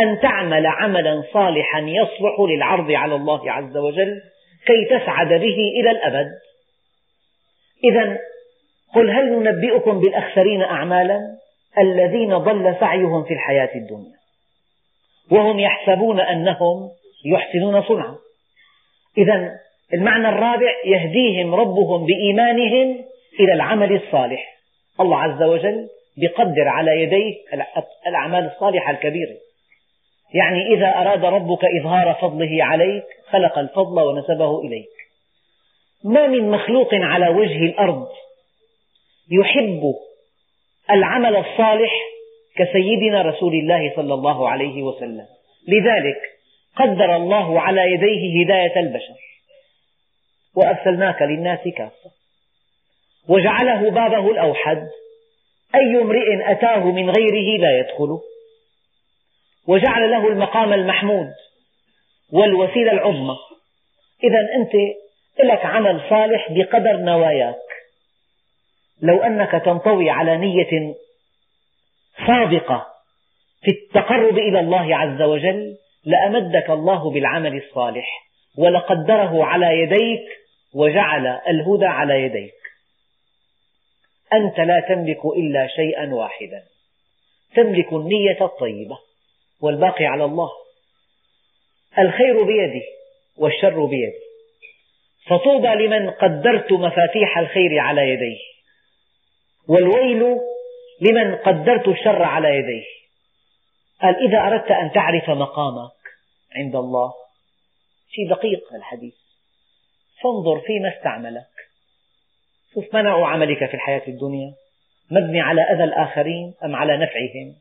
أن 0.00 0.20
تعمل 0.20 0.66
عملا 0.66 1.22
صالحا 1.32 1.80
يصلح 1.80 2.40
للعرض 2.40 2.90
على 2.90 3.14
الله 3.14 3.52
عز 3.52 3.76
وجل 3.76 4.20
كي 4.66 4.84
تسعد 4.84 5.28
به 5.28 5.56
إلى 5.80 5.90
الأبد. 5.90 6.28
إذا 7.84 8.18
قل 8.94 9.10
هل 9.10 9.32
ننبئكم 9.32 10.00
بالأخسرين 10.00 10.62
أعمالا 10.62 11.20
الذين 11.78 12.38
ضل 12.38 12.76
سعيهم 12.80 13.24
في 13.24 13.34
الحياة 13.34 13.70
الدنيا؟ 13.74 14.16
وهم 15.30 15.58
يحسبون 15.58 16.20
أنهم 16.20 16.90
يحسنون 17.24 17.82
صنعا. 17.82 18.16
إذا 19.18 19.58
المعنى 19.94 20.28
الرابع 20.28 20.70
يهديهم 20.84 21.54
ربهم 21.54 22.06
بإيمانهم 22.06 23.04
إلى 23.40 23.52
العمل 23.52 23.96
الصالح. 23.96 24.58
الله 25.00 25.18
عز 25.18 25.42
وجل 25.42 25.88
يقدر 26.16 26.68
على 26.68 27.02
يديك 27.02 27.36
الأعمال 28.06 28.50
الصالحة 28.54 28.90
الكبيرة. 28.90 29.36
يعني 30.34 30.74
إذا 30.74 30.86
أراد 30.86 31.24
ربك 31.24 31.64
إظهار 31.80 32.14
فضله 32.14 32.64
عليك 32.64 33.04
خلق 33.30 33.58
الفضل 33.58 34.02
ونسبه 34.02 34.60
إليك. 34.60 34.88
ما 36.04 36.26
من 36.26 36.50
مخلوق 36.50 36.94
على 36.94 37.28
وجه 37.28 37.64
الأرض 37.64 38.08
يحب 39.30 39.94
العمل 40.90 41.36
الصالح 41.36 41.92
كسيدنا 42.56 43.22
رسول 43.22 43.54
الله 43.54 43.92
صلى 43.96 44.14
الله 44.14 44.48
عليه 44.48 44.82
وسلم. 44.82 45.26
لذلك 45.68 46.20
قدر 46.76 47.16
الله 47.16 47.60
على 47.60 47.92
يديه 47.92 48.44
هداية 48.44 48.80
البشر. 48.80 49.14
وأرسلناك 50.56 51.22
للناس 51.22 51.68
كافة. 51.76 52.10
وجعله 53.28 53.90
بابه 53.90 54.30
الأوحد. 54.30 54.88
أي 55.74 56.02
امرئ 56.02 56.52
أتاه 56.52 56.84
من 56.84 57.10
غيره 57.10 57.60
لا 57.60 57.78
يدخله. 57.78 58.20
وجعل 59.68 60.10
له 60.10 60.28
المقام 60.28 60.72
المحمود 60.72 61.32
والوسيلة 62.32 62.92
العظمى. 62.92 63.36
إذا 64.24 64.38
أنت 64.56 64.72
لك 65.44 65.66
عمل 65.66 66.00
صالح 66.10 66.52
بقدر 66.52 66.96
نواياك. 66.96 67.56
لو 69.02 69.22
أنك 69.22 69.62
تنطوي 69.64 70.10
على 70.10 70.36
نية 70.36 70.94
صادقة 72.26 72.86
في 73.62 73.70
التقرب 73.70 74.38
إلى 74.38 74.60
الله 74.60 74.96
عز 74.96 75.22
وجل 75.22 75.76
لأمدك 76.04 76.70
الله 76.70 77.10
بالعمل 77.10 77.56
الصالح 77.56 78.06
ولقدره 78.58 79.44
على 79.44 79.66
يديك 79.78 80.28
وجعل 80.74 81.26
الهدى 81.26 81.86
على 81.86 82.22
يديك. 82.22 82.54
أنت 84.32 84.58
لا 84.58 84.80
تملك 84.88 85.24
إلا 85.24 85.66
شيئا 85.66 86.14
واحدا. 86.14 86.62
تملك 87.54 87.92
النية 87.92 88.44
الطيبة. 88.44 88.98
والباقي 89.62 90.04
على 90.04 90.24
الله. 90.24 90.50
الخير 91.98 92.42
بيدي 92.42 92.82
والشر 93.38 93.84
بيدي. 93.84 94.22
فطوبى 95.26 95.68
لمن 95.68 96.10
قدرت 96.10 96.72
مفاتيح 96.72 97.38
الخير 97.38 97.78
على 97.78 98.08
يديه. 98.08 98.38
والويل 99.68 100.38
لمن 101.00 101.34
قدرت 101.34 101.88
الشر 101.88 102.22
على 102.22 102.48
يديه. 102.48 102.86
قال 104.02 104.28
إذا 104.28 104.38
أردت 104.38 104.70
أن 104.70 104.92
تعرف 104.92 105.30
مقامك 105.30 105.92
عند 106.56 106.76
الله 106.76 107.12
شيء 108.10 108.30
دقيق 108.30 108.74
الحديث 108.74 109.14
فانظر 110.22 110.60
فيما 110.60 110.88
استعملك. 110.98 111.52
شوف 112.74 112.94
منع 112.94 113.28
عملك 113.28 113.66
في 113.66 113.74
الحياة 113.74 114.02
الدنيا 114.08 114.54
مبني 115.10 115.40
على 115.40 115.62
أذى 115.62 115.84
الآخرين 115.84 116.54
أم 116.64 116.76
على 116.76 116.96
نفعهم؟ 116.96 117.54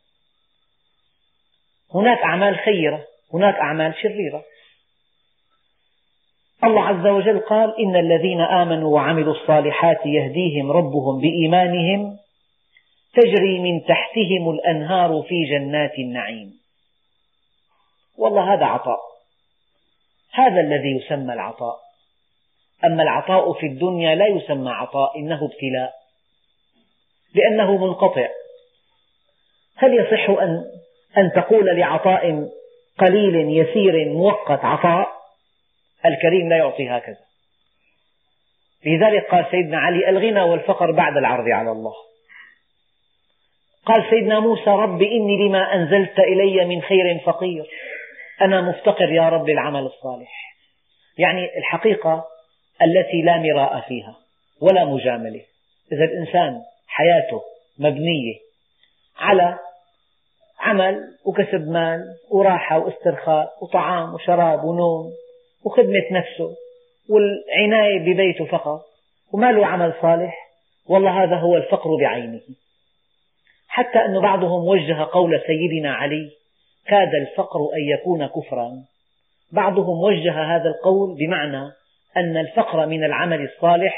هناك 1.94 2.18
أعمال 2.18 2.58
خيرة 2.58 3.08
هناك 3.34 3.56
أعمال 3.56 3.96
شريرة. 4.02 4.44
الله 6.64 6.84
عز 6.84 7.06
وجل 7.08 7.40
قال 7.40 7.80
إن 7.80 7.96
الذين 7.96 8.42
آمنوا 8.42 8.96
وعملوا 8.96 9.34
الصالحات 9.34 10.06
يهديهم 10.06 10.72
ربهم 10.72 11.22
بإيمانهم 11.22 12.18
تجري 13.14 13.60
من 13.60 13.84
تحتهم 13.84 14.50
الأنهار 14.50 15.24
في 15.28 15.44
جنات 15.44 15.94
النعيم. 16.00 16.54
والله 18.18 18.54
هذا 18.54 18.66
عطاء. 18.66 19.00
هذا 20.34 20.62
الذي 20.62 20.90
يسمى 20.90 21.34
العطاء. 21.34 21.80
أما 22.86 23.04
العطاء 23.04 23.54
في 23.54 23.66
الدنيا 23.66 24.16
لا 24.16 24.28
يسمى 24.28 24.72
عطاء 24.72 25.20
إنه 25.20 25.46
ابتلاء. 25.46 25.94
لأنه 27.36 27.78
منقطع. 27.78 28.28
هل 29.78 29.94
يصح 29.94 30.30
أن 30.30 30.64
أن 31.17 31.32
تقول 31.36 31.65
لعطاء 31.80 32.50
قليل 32.97 33.36
يسير 33.58 34.10
مؤقت 34.10 34.65
عطاء 34.65 35.08
الكريم 36.06 36.50
لا 36.50 36.58
يعطي 36.58 36.89
هكذا. 36.89 37.19
لذلك 38.86 39.26
قال 39.32 39.45
سيدنا 39.52 39.80
علي 39.80 40.10
الغنى 40.10 40.41
والفقر 40.41 40.91
بعد 40.91 41.17
العرض 41.17 41.50
على 41.50 41.71
الله. 41.71 41.93
قال 43.86 44.10
سيدنا 44.10 44.39
موسى 44.39 44.69
رب 44.69 45.02
إني 45.02 45.47
لما 45.47 45.74
أنزلت 45.74 46.19
إلي 46.19 46.65
من 46.65 46.82
خير 46.82 47.19
فقير. 47.26 47.65
أنا 48.41 48.62
مفتقر 48.62 49.12
يا 49.12 49.30
رب 49.30 49.50
العمل 49.50 49.82
الصالح. 49.82 50.56
يعني 51.17 51.58
الحقيقة 51.58 52.26
التي 52.82 53.21
لا 53.21 53.38
مراء 53.38 53.82
فيها 53.88 54.15
ولا 54.62 54.86
مجاملة. 54.86 55.41
إذا 55.91 56.04
الإنسان 56.04 56.62
حياته 56.88 57.41
مبنية 57.80 58.36
على 59.17 59.60
عمل 60.62 61.02
وكسب 61.26 61.67
مال 61.67 62.02
وراحة 62.32 62.80
واسترخاء 62.80 63.50
وطعام 63.62 64.13
وشراب 64.13 64.63
ونوم 64.63 65.12
وخدمة 65.65 66.06
نفسه 66.12 66.56
والعناية 67.10 68.00
ببيته 68.00 68.45
فقط 68.45 68.82
وما 69.34 69.52
له 69.52 69.65
عمل 69.65 69.93
صالح 70.02 70.52
والله 70.89 71.24
هذا 71.24 71.36
هو 71.36 71.58
الفقر 71.58 71.95
بعينه. 71.95 72.41
حتى 73.67 74.00
أن 74.00 74.21
بعضهم 74.21 74.67
وجه 74.67 75.04
قول 75.13 75.41
سيدنا 75.47 75.93
علي 75.93 76.30
كاد 76.88 77.15
الفقر 77.15 77.60
أن 77.60 78.00
يكون 78.00 78.28
كفرا. 78.28 78.71
بعضهم 79.52 80.04
وجه 80.04 80.56
هذا 80.56 80.69
القول 80.69 81.15
بمعنى 81.15 81.71
أن 82.17 82.38
الفقر 82.38 82.86
من 82.86 83.04
العمل 83.04 83.41
الصالح 83.41 83.95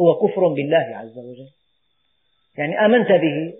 هو 0.00 0.14
كفر 0.14 0.48
بالله 0.48 0.96
عز 0.96 1.18
وجل. 1.18 1.48
يعني 2.58 2.84
آمنت 2.84 3.08
به 3.08 3.54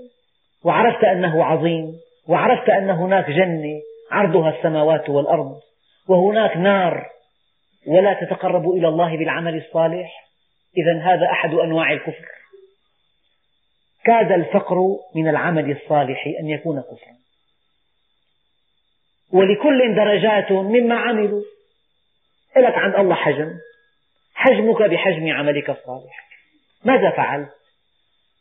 وعرفت 0.64 1.04
أنه 1.04 1.44
عظيم 1.44 2.03
وعرفت 2.28 2.68
أن 2.68 2.90
هناك 2.90 3.30
جنة 3.30 3.80
عرضها 4.10 4.58
السماوات 4.58 5.10
والأرض 5.10 5.60
وهناك 6.08 6.56
نار 6.56 7.10
ولا 7.86 8.14
تتقرب 8.14 8.70
إلى 8.70 8.88
الله 8.88 9.16
بالعمل 9.16 9.56
الصالح. 9.56 10.24
إذا 10.78 11.02
هذا 11.02 11.26
أحد 11.32 11.54
أنواع 11.54 11.92
الكفر. 11.92 12.28
كاد 14.04 14.32
الفقر 14.32 14.76
من 15.14 15.28
العمل 15.28 15.70
الصالح 15.70 16.26
أن 16.40 16.48
يكون 16.48 16.80
كفرا. 16.80 17.14
ولكل 19.32 19.94
درجات 19.96 20.52
مما 20.52 20.94
عملوا. 20.94 21.42
لك 22.56 22.74
عند 22.74 22.94
الله 22.94 23.14
حجم. 23.14 23.52
حجمك 24.34 24.82
بحجم 24.82 25.32
عملك 25.32 25.70
الصالح. 25.70 26.28
ماذا 26.84 27.10
فعلت؟ 27.10 27.50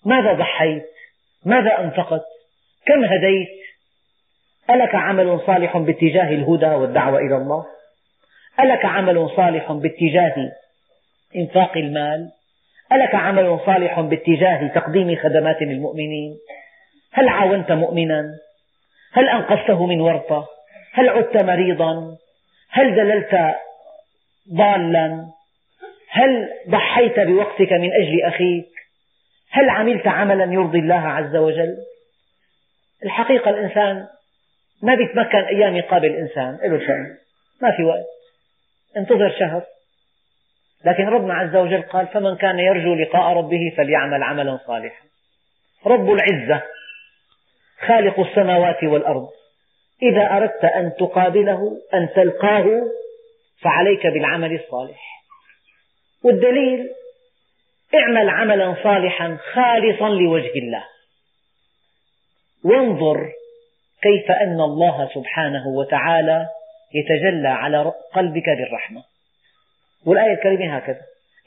ماذا 0.06 0.34
ضحيت؟ 0.34 0.86
ماذا 1.46 1.80
أنفقت؟ 1.80 2.24
كم 2.86 3.04
هديت؟ 3.04 3.63
ألك 4.70 4.96
عمل 4.96 5.40
صالح 5.48 5.78
باتجاه 5.78 6.30
الهدى 6.30 6.66
والدعوة 6.66 7.20
إلى 7.20 7.36
الله؟ 7.36 7.66
ألك 8.60 8.86
عمل 8.86 9.30
صالح 9.36 9.72
باتجاه 9.72 10.52
إنفاق 11.36 11.78
المال؟ 11.78 12.30
ألك 12.92 13.16
عمل 13.16 13.60
صالح 13.66 14.00
باتجاه 14.00 14.68
تقديم 14.68 15.16
خدمات 15.16 15.62
للمؤمنين 15.62 16.38
هل 17.14 17.28
عاونت 17.28 17.72
مؤمنا؟ 17.72 18.24
هل 19.14 19.30
أنقذته 19.30 19.86
من 19.86 20.02
ورطة؟ 20.02 20.48
هل 20.94 21.10
عدت 21.10 21.44
مريضا؟ 21.44 22.18
هل 22.72 22.96
دللت 22.96 23.56
ضالا؟ 24.54 25.26
هل 26.10 26.50
ضحيت 26.70 27.20
بوقتك 27.20 27.72
من 27.74 27.94
أجل 27.94 28.22
أخيك؟ 28.22 28.70
هل 29.52 29.70
عملت 29.70 30.08
عملا 30.08 30.54
يرضي 30.54 30.80
الله 30.80 31.08
عز 31.08 31.36
وجل؟ 31.36 31.78
الحقيقة 33.04 33.50
الإنسان 33.50 34.08
ما 34.84 34.96
بيتمكن 34.96 35.38
أيام 35.38 35.76
يقابل 35.76 36.16
إنسان 36.16 36.60
له 36.64 36.88
شأن. 36.88 37.18
ما 37.62 37.72
في 37.78 37.84
وقت. 37.84 38.06
انتظر 38.98 39.36
شهر. 39.40 39.64
لكن 40.86 41.08
ربنا 41.08 41.34
عز 41.34 41.56
وجل 41.56 41.82
قال 41.82 42.08
فمن 42.08 42.36
كان 42.36 42.60
يرجو 42.60 42.96
لقاء 42.96 43.38
ربه 43.38 43.74
فليعمل 43.78 44.24
عملا 44.24 44.60
صالحا. 44.68 45.06
رب 45.86 46.12
العزة 46.12 46.62
خالق 47.88 48.20
السماوات 48.20 48.84
والأرض. 48.84 49.28
إذا 50.02 50.38
أردت 50.38 50.66
أن 50.66 50.94
تقابله 51.00 51.78
أن 51.94 52.10
تلقاه 52.16 52.82
فعليك 53.62 54.08
بالعمل 54.08 54.56
الصالح. 54.56 55.24
والدليل 56.24 56.90
اعمل 57.96 58.30
عملا 58.30 58.76
صالحا 58.84 59.38
خالصا 59.54 60.10
لوجه 60.10 60.52
الله. 60.56 60.84
وانظر 62.64 63.32
كيف 64.04 64.32
أن 64.32 64.62
الله 64.62 65.10
سبحانه 65.16 65.68
وتعالى 65.68 66.48
يتجلى 66.94 67.48
على 67.48 67.94
قلبك 68.14 68.50
بالرحمة؟ 68.50 69.04
والآية 70.06 70.34
الكريمة 70.34 70.76
هكذا. 70.78 71.02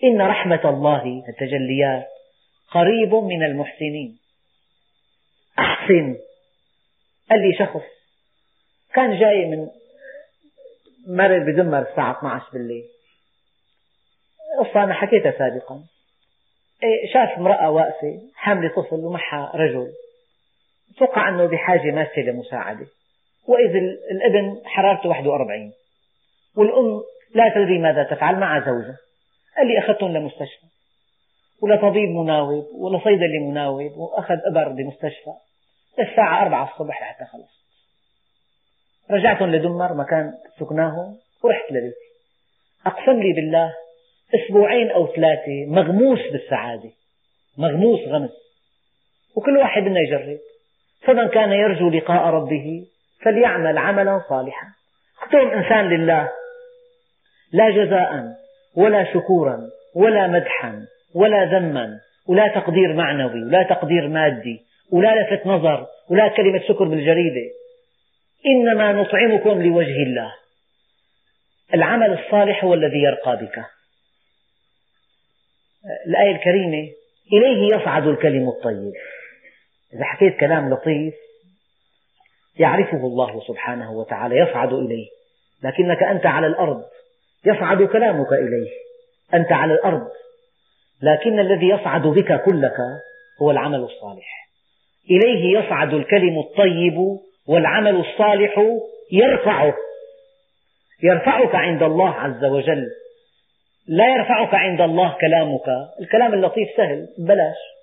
إن 0.05 0.23
رحمة 0.23 0.71
الله 0.71 1.25
التجليات 1.29 2.09
قريب 2.71 3.14
من 3.14 3.42
المحسنين. 3.42 4.19
أحسن. 5.59 6.16
قال 7.31 7.40
لي 7.40 7.55
شخص 7.59 7.83
كان 8.95 9.21
جاي 9.21 9.47
من 9.47 9.69
مرر 11.07 11.38
بدمر 11.38 11.79
الساعة 11.79 12.19
12 12.19 12.45
بالليل. 12.53 12.85
قصة 14.59 14.85
أنا 14.85 14.95
حكيتها 14.95 15.38
سابقا. 15.38 15.85
إيه، 16.83 17.12
شاف 17.12 17.38
امرأة 17.38 17.71
واقفة 17.71 18.21
حاملة 18.35 18.69
طفل 18.69 18.97
ومعها 18.97 19.53
رجل. 19.55 19.92
توقع 20.99 21.29
أنه 21.29 21.46
بحاجة 21.46 21.90
ماسة 21.90 22.18
لمساعدة. 22.22 22.87
وإذ 23.49 23.77
الابن 24.11 24.61
حرارته 24.64 25.09
41 25.09 25.72
والأم 26.57 27.03
لا 27.35 27.49
تدري 27.49 27.79
ماذا 27.79 28.03
تفعل 28.03 28.37
مع 28.37 28.59
زوجها. 28.59 28.96
قال 29.57 29.66
لي 29.66 29.79
أخذتهم 29.79 30.12
لمستشفى. 30.12 30.66
ولطبيب 31.62 32.09
مناوب 32.09 32.66
ولصيدلي 32.75 33.38
مناوب 33.38 33.96
وأخذ 33.96 34.37
إبر 34.51 34.68
بمستشفى. 34.68 35.33
للساعة 35.99 36.42
أربعة 36.42 36.72
الصبح 36.72 37.03
لحتى 37.03 37.25
خلص 37.25 37.57
رجعتهم 39.11 39.51
لدمر 39.55 39.94
مكان 39.94 40.33
سكناهم 40.61 41.18
ورحت 41.44 41.72
لبيتي. 41.72 42.07
أقسم 42.87 43.22
لي 43.22 43.33
بالله 43.33 43.75
أسبوعين 44.35 44.90
أو 44.90 45.07
ثلاثة 45.07 45.66
مغموس 45.66 46.20
بالسعادة. 46.33 46.90
مغموس 47.59 48.01
غمس. 48.01 48.31
وكل 49.37 49.57
واحد 49.57 49.83
منا 49.83 50.01
يجرب. 50.01 50.38
فمن 51.03 51.29
كان 51.29 51.53
يرجو 51.53 51.91
لقاء 51.91 52.23
ربه 52.23 52.87
فليعمل 53.25 53.79
عملا 53.79 54.21
صالحا. 54.29 54.67
اختم 55.23 55.51
إنسان 55.51 55.89
لله 55.89 56.31
لا 57.53 57.71
جزاء 57.71 58.25
ولا 58.77 59.15
شكورا 59.15 59.61
ولا 59.95 60.27
مدحا 60.27 60.87
ولا 61.15 61.45
ذما 61.45 62.01
ولا 62.29 62.49
تقدير 62.49 62.93
معنوي 62.93 63.45
ولا 63.45 63.63
تقدير 63.63 64.09
مادي 64.09 64.61
ولا 64.93 65.15
لفت 65.23 65.47
نظر 65.47 65.87
ولا 66.11 66.29
كلمة 66.29 66.59
شكر 66.69 66.85
بالجريدة 66.85 67.51
إنما 68.47 68.93
نطعمكم 68.93 69.63
لوجه 69.63 70.03
الله. 70.03 70.33
العمل 71.75 72.19
الصالح 72.19 72.65
هو 72.65 72.75
الذي 72.75 72.99
يرقى 72.99 73.37
بك. 73.37 73.65
الآية 76.07 76.37
الكريمة 76.37 76.89
إليه 77.33 77.77
يصعد 77.77 78.07
الكلم 78.07 78.49
الطيب. 78.49 78.93
إذا 79.94 80.05
حكيت 80.05 80.37
كلام 80.40 80.70
لطيف 80.70 81.14
يعرفه 82.59 83.07
الله 83.07 83.40
سبحانه 83.49 83.92
وتعالى 83.92 84.37
يصعد 84.38 84.72
إليه. 84.72 85.07
لكنك 85.64 86.03
أنت 86.03 86.27
على 86.27 86.46
الأرض 86.46 86.83
يصعد 87.46 87.83
كلامك 87.83 88.33
إليه. 88.33 88.70
أنت 89.35 89.53
على 89.53 89.75
الأرض. 89.75 90.09
لكن 91.03 91.40
الذي 91.40 91.68
يصعد 91.68 92.03
بك 92.03 92.44
كلك 92.44 92.77
هو 93.42 93.51
العمل 93.51 93.81
الصالح. 93.81 94.49
إليه 95.11 95.59
يصعد 95.59 95.94
الكلم 95.94 96.38
الطيب 96.38 97.18
والعمل 97.49 97.96
الصالح 97.96 98.61
يرفعه. 99.12 99.75
يرفعك 101.03 101.55
عند 101.55 101.83
الله 101.83 102.11
عز 102.11 102.44
وجل. 102.44 102.87
لا 103.88 104.14
يرفعك 104.14 104.55
عند 104.55 104.81
الله 104.81 105.16
كلامك. 105.20 105.68
الكلام 106.01 106.35
اللطيف 106.35 106.68
سهل 106.77 107.09
بلاش. 107.18 107.76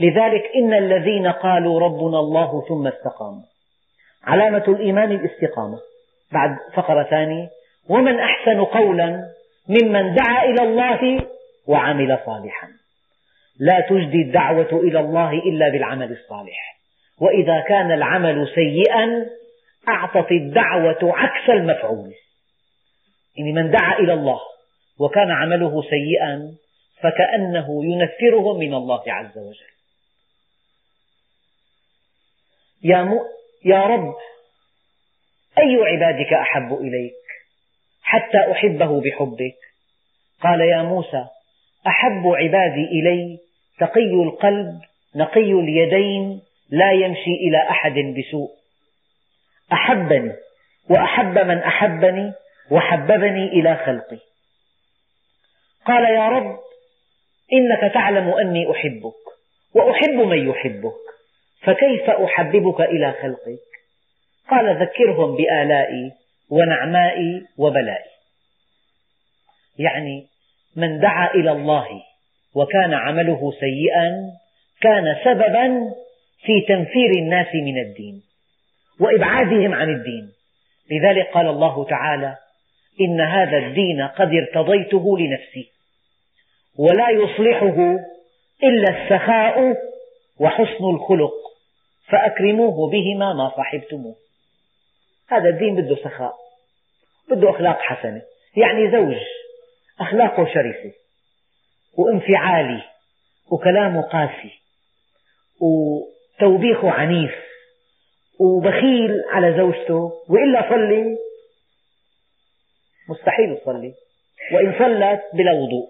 لذلك 0.00 0.42
إن 0.56 0.74
الذين 0.74 1.26
قالوا 1.26 1.80
ربنا 1.80 2.18
الله 2.18 2.64
ثم 2.68 2.86
استقاموا. 2.86 3.42
علامة 4.24 4.64
الإيمان 4.68 5.12
الاستقامة. 5.12 5.78
بعد 6.32 6.56
فقرة 6.74 7.02
ثانية. 7.02 7.48
ومن 7.88 8.20
أحسن 8.20 8.64
قولا 8.64 9.24
ممن 9.68 10.14
دعا 10.14 10.44
إلى 10.44 10.62
الله 10.62 11.26
وعمل 11.68 12.18
صالحا. 12.26 12.68
لا 13.60 13.86
تجدي 13.88 14.22
الدعوة 14.22 14.72
إلى 14.72 15.00
الله 15.00 15.32
إلا 15.32 15.68
بالعمل 15.68 16.12
الصالح. 16.12 16.76
وإذا 17.20 17.60
كان 17.60 17.92
العمل 17.92 18.48
سيئا 18.54 19.26
أعطت 19.88 20.32
الدعوة 20.32 20.98
عكس 21.02 21.50
المفعول. 21.50 22.12
يعني 23.38 23.52
من 23.52 23.70
دعا 23.70 23.98
إلى 23.98 24.12
الله 24.12 24.40
وكان 25.00 25.30
عمله 25.30 25.82
سيئا 25.82 26.50
فكأنه 27.02 27.84
ينفرهم 27.84 28.58
من 28.58 28.74
الله 28.74 29.02
عز 29.06 29.38
وجل. 29.38 29.75
يا, 32.84 33.02
م... 33.02 33.18
يا 33.64 33.86
رب 33.86 34.14
أي 35.58 35.76
عبادك 35.76 36.32
أحب 36.32 36.72
إليك 36.72 37.12
حتى 38.02 38.52
أحبه 38.52 39.00
بحبك؟ 39.00 39.56
قال 40.40 40.60
يا 40.60 40.82
موسى 40.82 41.26
أحب 41.86 42.26
عبادي 42.26 42.84
إلي 42.84 43.38
تقي 43.78 44.22
القلب 44.22 44.80
نقي 45.16 45.52
اليدين 45.52 46.42
لا 46.70 46.92
يمشي 46.92 47.30
إلى 47.30 47.70
أحد 47.70 47.92
بسوء. 47.92 48.50
أحبني 49.72 50.32
وأحب 50.90 51.38
من 51.38 51.58
أحبني 51.58 52.32
وحببني 52.70 53.46
إلى 53.46 53.76
خلقي. 53.76 54.18
قال 55.86 56.04
يا 56.04 56.28
رب 56.28 56.58
إنك 57.52 57.92
تعلم 57.94 58.28
أني 58.28 58.70
أحبك 58.70 59.22
وأحب 59.74 60.14
من 60.14 60.48
يحبك. 60.50 61.05
فكيف 61.66 62.10
أحببك 62.10 62.80
إلى 62.80 63.12
خلقك؟ 63.12 63.66
قال 64.50 64.82
ذكرهم 64.82 65.36
بآلائي 65.36 66.12
ونعمائي 66.50 67.42
وبلائي. 67.58 68.10
يعني 69.78 70.26
من 70.76 71.00
دعا 71.00 71.34
إلى 71.34 71.52
الله 71.52 71.88
وكان 72.54 72.94
عمله 72.94 73.52
سيئا 73.60 74.30
كان 74.80 75.16
سببا 75.24 75.94
في 76.44 76.60
تنفير 76.68 77.10
الناس 77.18 77.54
من 77.54 77.78
الدين 77.78 78.22
وإبعادهم 79.00 79.74
عن 79.74 79.90
الدين. 79.90 80.32
لذلك 80.90 81.30
قال 81.30 81.48
الله 81.48 81.84
تعالى 81.84 82.36
إن 83.00 83.20
هذا 83.20 83.58
الدين 83.58 84.02
قد 84.02 84.30
ارتضيته 84.34 85.18
لنفسي 85.18 85.70
ولا 86.78 87.10
يصلحه 87.10 87.96
إلا 88.64 89.02
السخاء 89.02 89.76
وحسن 90.40 90.84
الخلق. 90.84 91.45
فأكرموه 92.10 92.90
بهما 92.90 93.32
ما 93.32 93.52
صاحبتموه 93.56 94.16
هذا 95.28 95.48
الدين 95.48 95.76
بده 95.76 95.96
سخاء 95.96 96.34
بده 97.30 97.50
أخلاق 97.50 97.78
حسنة. 97.78 98.22
يعني 98.56 98.90
زوج 98.92 99.16
أخلاقه 100.00 100.44
شرسة 100.54 100.92
وانفعالي 101.98 102.82
وكلامه 103.50 104.02
قاسي 104.02 104.50
وتوبيخه 105.60 106.90
عنيف 106.90 107.34
وبخيل 108.40 109.22
على 109.30 109.56
زوجته 109.56 110.12
وإلا 110.28 110.70
صلي. 110.70 111.16
مستحيل 113.08 113.56
تصلي. 113.56 113.94
وإن 114.52 114.72
صلت 114.78 115.22
بلا 115.34 115.52
وضوء 115.52 115.88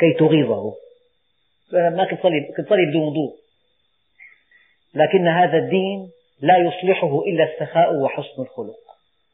كي 0.00 0.12
تغيظه. 0.18 0.74
ما 1.72 2.04
كنت 2.10 2.20
تصلي 2.66 2.86
بدون 2.86 3.02
وضوء. 3.02 3.39
لكن 4.94 5.28
هذا 5.28 5.58
الدين 5.58 6.10
لا 6.40 6.56
يصلحه 6.56 7.22
إلا 7.26 7.44
السخاء 7.44 7.94
وحسن 7.94 8.42
الخلق. 8.42 8.80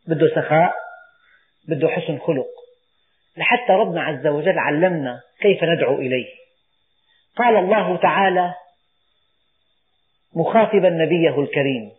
بده 0.08 0.28
سخاء 0.34 0.74
بده 1.68 1.88
حسن 1.88 2.18
خلق. 2.18 2.46
لحتى 3.36 3.72
ربنا 3.72 4.02
عز 4.02 4.26
وجل 4.26 4.58
علمنا 4.58 5.20
كيف 5.40 5.64
ندعو 5.64 5.98
إليه. 5.98 6.26
قال 7.36 7.56
الله 7.56 7.96
تعالى 7.96 8.54
مخاطبا 10.36 10.88
نبيه 10.88 11.40
الكريم 11.40 11.92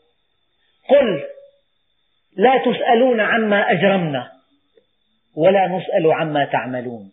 قل 0.90 1.24
لا 2.36 2.58
تسألون 2.58 3.20
عما 3.20 3.72
أجرمنا 3.72 4.32
ولا 5.36 5.68
نسأل 5.68 6.12
عما 6.12 6.46
تعملون. 6.46 7.12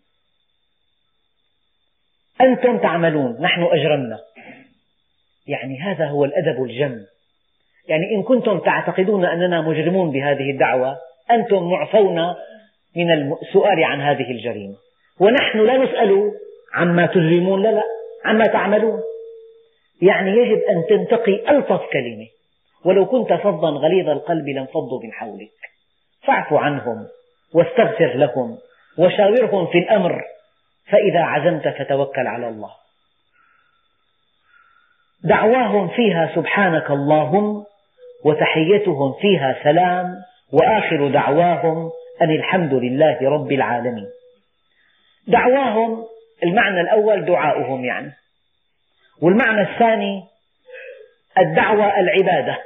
أنتم 2.41 2.77
تعملون 2.77 3.41
نحن 3.41 3.63
أجرمنا. 3.63 4.19
يعني 5.47 5.79
هذا 5.79 6.05
هو 6.05 6.25
الأدب 6.25 6.63
الجم. 6.63 7.05
يعني 7.87 8.15
إن 8.15 8.23
كنتم 8.23 8.59
تعتقدون 8.59 9.25
أننا 9.25 9.61
مجرمون 9.61 10.11
بهذه 10.11 10.51
الدعوة 10.51 10.97
أنتم 11.31 11.71
معفون 11.71 12.35
من 12.95 13.11
السؤال 13.11 13.83
عن 13.83 14.01
هذه 14.01 14.31
الجريمة. 14.31 14.75
ونحن 15.19 15.59
لا 15.59 15.77
نسأل 15.77 16.31
عما 16.73 17.05
تجرمون 17.05 17.63
لا 17.63 17.71
لا 17.71 17.83
عما 18.25 18.47
تعملون. 18.47 19.01
يعني 20.01 20.31
يجب 20.31 20.61
أن 20.69 20.83
تنتقي 20.89 21.51
ألطف 21.51 21.81
كلمة. 21.93 22.27
ولو 22.85 23.05
كنت 23.05 23.33
فظا 23.33 23.69
غليظ 23.69 24.09
القلب 24.09 24.49
لانفضوا 24.49 25.03
من 25.03 25.11
حولك. 25.11 25.51
فاعف 26.23 26.53
عنهم 26.53 27.07
واستغفر 27.53 28.13
لهم 28.15 28.57
وشاورهم 28.97 29.67
في 29.67 29.77
الأمر 29.77 30.21
فإذا 30.89 31.19
عزمت 31.19 31.67
فتوكل 31.67 32.27
على 32.27 32.47
الله. 32.47 32.84
دعواهم 35.25 35.87
فيها 35.87 36.31
سبحانك 36.35 36.91
اللهم 36.91 37.63
وتحيتهم 38.25 39.13
فيها 39.21 39.55
سلام 39.63 40.15
وآخر 40.53 41.07
دعواهم 41.07 41.89
أن 42.21 42.31
الحمد 42.31 42.73
لله 42.73 43.17
رب 43.21 43.51
العالمين. 43.51 44.07
دعواهم 45.27 46.03
المعنى 46.43 46.81
الأول 46.81 47.25
دعاؤهم 47.25 47.85
يعني. 47.85 48.11
والمعنى 49.21 49.61
الثاني 49.61 50.23
الدعوة 51.39 51.99
العبادة. 51.99 52.57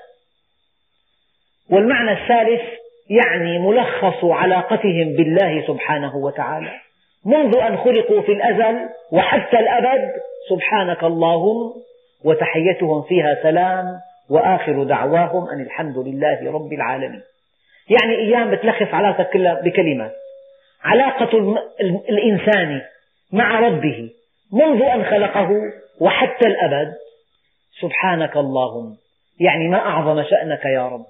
والمعنى 1.69 2.11
الثالث 2.11 2.61
يعني 3.09 3.59
ملخص 3.59 4.23
علاقتهم 4.23 5.15
بالله 5.17 5.67
سبحانه 5.67 6.15
وتعالى. 6.15 6.71
منذ 7.25 7.57
أن 7.57 7.77
خلقوا 7.77 8.21
في 8.21 8.31
الأزل 8.31 8.89
وحتى 9.11 9.59
الأبد 9.59 10.11
سبحانك 10.49 11.03
اللهم 11.03 11.73
وتحيتهم 12.23 13.01
فيها 13.01 13.43
سلام 13.43 13.99
وآخر 14.29 14.83
دعواهم 14.83 15.49
أن 15.49 15.61
الحمد 15.61 15.97
لله 15.97 16.51
رب 16.51 16.73
العالمين. 16.73 17.21
يعني 17.89 18.15
أيام 18.15 18.51
بتلخص 18.51 18.93
علاقتك 18.93 19.29
كلها 19.29 19.61
بكلمة 19.61 20.11
علاقة 20.83 21.55
الإنسان 22.09 22.81
مع 23.33 23.59
ربه 23.59 24.09
منذ 24.53 24.81
أن 24.83 25.05
خلقه 25.05 25.49
وحتى 26.01 26.47
الأبد. 26.47 26.93
سبحانك 27.81 28.37
اللهم. 28.37 28.97
يعني 29.39 29.67
ما 29.67 29.77
أعظم 29.77 30.23
شأنك 30.23 30.65
يا 30.65 30.87
رب. 30.87 31.05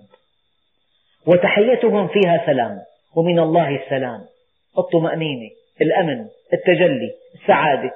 وتحيتهم 1.27 2.07
فيها 2.07 2.43
سلام. 2.45 2.77
ومن 3.15 3.39
الله 3.39 3.75
السلام. 3.75 4.21
الطمأنينة 4.77 5.49
الأمن 5.81 6.25
التجلي 6.53 7.11
السعادة. 7.35 7.91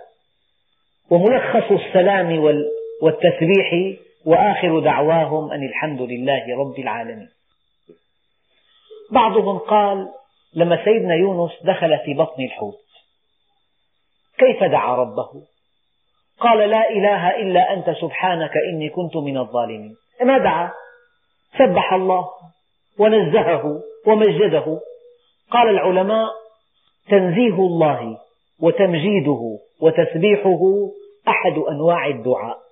وملخص 1.10 1.72
السلام 1.72 2.32
والتسبيح 3.04 3.98
وآخر 4.26 4.80
دعواهم 4.80 5.52
أن 5.52 5.64
الحمد 5.64 6.02
لله 6.02 6.58
رب 6.58 6.80
العالمين. 6.80 7.30
بعضهم 9.12 9.58
قال 9.58 10.08
لما 10.56 10.86
سيدنا 10.86 11.16
يونس 11.16 11.52
دخل 11.64 12.00
في 12.06 12.14
بطن 12.14 12.44
الحوت 12.44 12.80
كيف 14.38 14.64
دعا 14.64 14.96
ربه؟ 14.96 15.30
قال 16.40 16.70
لا 16.70 16.90
إله 16.90 17.30
إلا 17.30 17.74
أنت 17.74 17.90
سبحانك 17.90 18.52
إني 18.74 18.90
كنت 18.90 19.16
من 19.16 19.38
الظالمين. 19.38 19.96
ما 20.22 20.38
دعا؟ 20.38 20.72
سبح 21.58 21.94
الله 21.94 22.26
ونزهه 23.00 23.82
ومجده. 24.08 24.80
قال 25.52 25.70
العلماء 25.70 26.30
تنزيه 27.10 27.56
الله 27.56 28.18
وتمجيده 28.62 29.60
وتسبيحه 29.82 30.62
أحد 31.28 31.58
أنواع 31.70 32.08
الدعاء. 32.08 32.64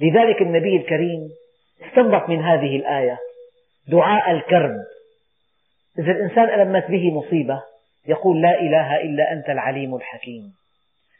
لذلك 0.00 0.42
النبي 0.42 0.76
الكريم 0.76 1.28
استنبط 1.88 2.28
من 2.28 2.42
هذه 2.42 2.76
الآية 2.76 3.18
دعاء 3.88 4.30
الكرب. 4.30 4.76
إذا 5.98 6.12
الإنسان 6.12 6.60
ألمت 6.60 6.90
به 6.90 7.10
مصيبة 7.10 7.62
يقول 8.08 8.42
لا 8.42 8.60
إله 8.60 8.96
إلا 8.96 9.32
أنت 9.32 9.50
العليم 9.50 9.94
الحكيم. 9.94 10.42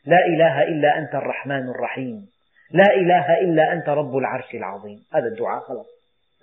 لا 0.06 0.26
إله 0.26 0.62
إلا 0.62 0.98
أنت 0.98 1.14
الرحمن 1.14 1.68
الرحيم. 1.68 2.26
لا 2.72 2.94
إله 2.94 3.40
إلا 3.40 3.72
أنت 3.72 3.88
رب 3.88 4.16
العرش 4.16 4.54
العظيم. 4.54 4.98
هذا 5.14 5.26
الدعاء 5.26 5.60
خلاص. 5.60 5.86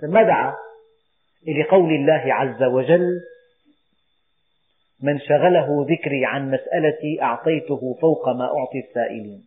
ما 0.03 0.23
دعا؟ 0.23 0.53
لقول 1.47 1.93
الله 1.93 2.33
عز 2.33 2.63
وجل 2.63 3.21
من 5.03 5.19
شغله 5.19 5.85
ذكري 5.89 6.25
عن 6.25 6.51
مسألتي 6.51 7.21
أعطيته 7.21 7.97
فوق 8.01 8.29
ما 8.29 8.45
أعطي 8.45 8.79
السائلين. 8.79 9.46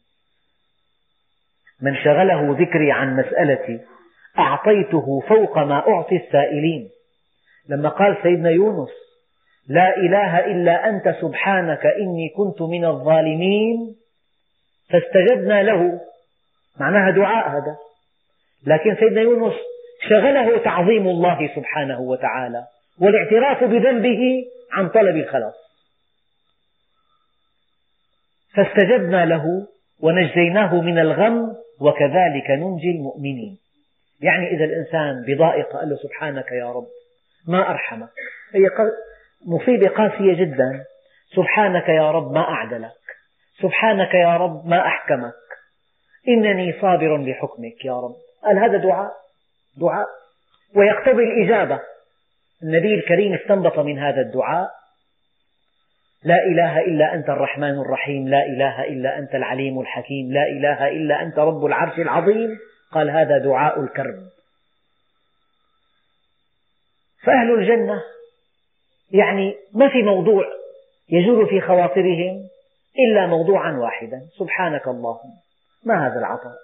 من 1.83 1.97
شغله 1.97 2.57
ذكري 2.61 2.93
عن 2.93 3.17
مسألتي 3.17 3.81
أعطيته 4.39 5.21
فوق 5.29 5.59
ما 5.59 5.89
أعطي 5.89 6.17
السائلين. 6.17 6.91
لما 7.69 7.89
قال 7.89 8.17
سيدنا 8.23 8.51
يونس 8.51 8.91
لا 9.69 9.97
إله 9.97 10.39
إلا 10.39 10.89
أنت 10.89 11.17
سبحانك 11.21 11.87
إني 11.87 12.29
كنت 12.37 12.63
من 12.63 12.85
الظالمين 12.85 13.97
فاستجبنا 14.91 15.63
له. 15.63 16.01
معناها 16.81 17.11
دعاء 17.11 17.49
هذا. 17.49 17.77
لكن 18.67 18.97
سيدنا 18.97 19.21
يونس 19.21 19.55
شغله 20.09 20.59
تعظيم 20.59 21.09
الله 21.09 21.51
سبحانه 21.57 22.01
وتعالى 22.01 22.65
والاعتراف 23.01 23.65
بذنبه 23.65 24.45
عن 24.73 24.89
طلب 24.89 25.17
الخلاص. 25.17 25.55
فاستجبنا 28.55 29.25
له. 29.25 29.67
ونجيناه 30.03 30.81
من 30.81 30.99
الغم 30.99 31.57
وكذلك 31.81 32.51
ننجي 32.51 32.91
المؤمنين. 32.91 33.59
يعني 34.23 34.51
إذا 34.51 34.65
الإنسان 34.65 35.25
بضائقة 35.27 35.79
قال 35.79 35.89
له 35.89 35.97
سبحانك 35.97 36.53
يا 36.53 36.73
رب 36.73 36.87
ما 37.49 37.71
أرحمك. 37.71 38.09
هي 38.55 38.63
مصيبة 39.47 39.89
قاسية 39.89 40.45
جدا. 40.45 40.85
سبحانك 41.37 41.89
يا 41.89 42.11
رب 42.11 42.33
ما 42.33 42.41
أعدلك. 42.41 42.91
سبحانك 43.63 44.15
يا 44.15 44.37
رب 44.37 44.67
ما 44.67 44.87
أحكمك. 44.87 45.35
إنني 46.29 46.81
صابر 46.81 47.17
لحكمك 47.17 47.85
يا 47.85 47.93
رب. 48.01 48.15
قال 48.45 48.59
هذا 48.59 48.77
دعاء. 48.77 49.13
دعاء. 49.81 50.07
ويقتضي 50.77 51.23
الإجابة. 51.23 51.81
النبي 52.63 52.95
الكريم 52.95 53.35
استنبط 53.35 53.79
من 53.79 53.99
هذا 53.99 54.21
الدعاء. 54.21 54.80
لا 56.25 56.37
إله 56.47 56.81
إلا 56.81 57.15
أنت 57.15 57.29
الرحمن 57.29 57.79
الرحيم 57.79 58.29
لا 58.29 58.47
إله 58.47 58.85
إلا 58.85 59.19
أنت 59.19 59.35
العليم 59.35 59.81
الحكيم 59.81 60.33
لا 60.33 60.43
إله 60.43 60.89
إلا 60.89 61.23
أنت 61.23 61.39
رب 61.39 61.65
العرش 61.65 61.99
العظيم. 61.99 62.59
قال 62.93 63.11
هذا 63.11 63.39
دعاء 63.39 63.81
الكرب. 63.81 64.19
فأهل 67.25 67.55
الجنة 67.55 68.03
يعني 69.11 69.55
ما 69.75 69.89
في 69.89 70.03
موضوع 70.03 70.45
يجول 71.09 71.49
في 71.49 71.61
خواطرهم 71.61 72.49
إلا 72.99 73.27
موضوعا 73.27 73.73
واحدا. 73.73 74.21
سبحانك 74.39 74.89
اللهم 74.89 75.33
ما 75.85 76.07
هذا 76.07 76.19
العطاء؟ 76.19 76.57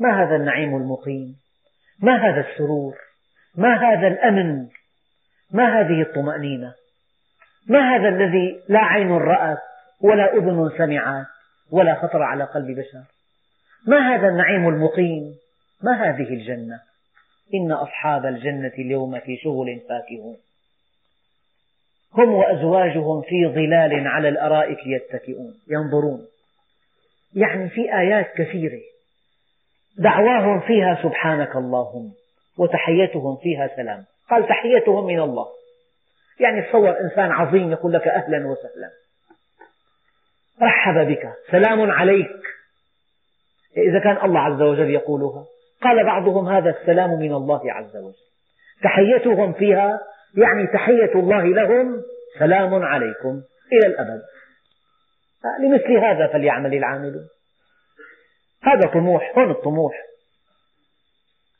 ما 0.00 0.22
هذا 0.22 0.36
النعيم 0.36 0.76
المقيم؟ 0.76 1.36
ما 2.02 2.16
هذا 2.16 2.48
السرور؟ 2.48 2.94
ما 3.56 3.74
هذا 3.74 4.06
الأمن؟ 4.06 4.66
ما 5.52 5.80
هذه 5.80 6.02
الطمأنينة؟ 6.02 6.74
ما 7.68 7.96
هذا 7.96 8.08
الذي 8.08 8.60
لا 8.68 8.78
عين 8.78 9.12
رأت 9.12 9.58
ولا 10.00 10.32
أذن 10.32 10.70
سمعت 10.78 11.26
ولا 11.70 11.94
خطر 11.94 12.22
على 12.22 12.44
قلب 12.44 12.66
بشر؟ 12.66 13.02
ما 13.86 14.14
هذا 14.14 14.28
النعيم 14.28 14.68
المقيم؟ 14.68 15.34
ما 15.82 16.08
هذه 16.08 16.28
الجنة؟ 16.34 16.80
إن 17.54 17.72
أصحاب 17.72 18.26
الجنة 18.26 18.72
اليوم 18.78 19.20
في 19.20 19.36
شغل 19.36 19.80
فاكهون. 19.88 20.36
هم 22.14 22.34
وأزواجهم 22.34 23.22
في 23.22 23.46
ظلال 23.46 24.06
على 24.06 24.28
الأرائك 24.28 24.78
يتكئون 24.86 25.54
ينظرون. 25.70 26.26
يعني 27.34 27.68
في 27.68 27.94
آيات 27.98 28.32
كثيرة. 28.36 28.80
دعواهم 29.98 30.60
فيها 30.60 30.98
سبحانك 31.02 31.56
اللهم 31.56 32.12
وتحيتهم 32.58 33.36
فيها 33.36 33.70
سلام. 33.76 34.04
قال 34.30 34.48
تحيتهم 34.48 35.06
من 35.06 35.20
الله. 35.20 35.55
يعني 36.40 36.62
تصور 36.62 37.00
إنسان 37.00 37.30
عظيم 37.30 37.72
يقول 37.72 37.92
لك 37.92 38.08
أهلا 38.08 38.46
وسهلا. 38.46 38.90
رحب 40.62 41.06
بك. 41.06 41.32
سلام 41.50 41.90
عليك. 41.90 42.42
إذا 43.76 43.98
كان 43.98 44.24
الله 44.24 44.40
عز 44.40 44.62
وجل 44.62 44.90
يقولها. 44.90 45.44
قال 45.82 46.04
بعضهم 46.04 46.48
هذا 46.48 46.70
السلام 46.70 47.10
من 47.10 47.32
الله 47.32 47.72
عز 47.72 47.96
وجل. 47.96 48.14
تحيتهم 48.82 49.52
فيها 49.52 50.00
يعني 50.34 50.66
تحية 50.66 51.14
الله 51.14 51.44
لهم. 51.44 52.02
سلام 52.38 52.74
عليكم. 52.74 53.42
إلى 53.72 53.86
الأبد. 53.86 54.22
لمثل 55.60 55.92
هذا 55.92 56.26
فليعمل 56.26 56.74
العاملون 56.74 57.28
هذا 58.62 58.88
طموح. 58.94 59.38
هون 59.38 59.50
الطموح. 59.50 60.02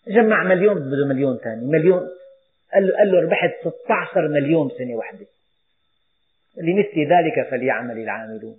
جمع 0.09 0.43
مليون 0.43 0.75
بده 0.75 1.07
مليون 1.09 1.39
ثاني. 1.45 1.67
مليون. 1.67 2.09
قال 2.75 2.87
له, 2.87 2.97
قال 2.97 3.13
له 3.13 3.21
ربحت 3.21 3.51
16 3.61 4.29
مليون 4.29 4.71
سنة 4.79 4.95
واحدة. 4.95 5.27
لمثل 6.57 7.13
ذلك 7.13 7.51
فليعمل 7.51 7.99
العاملون. 7.99 8.57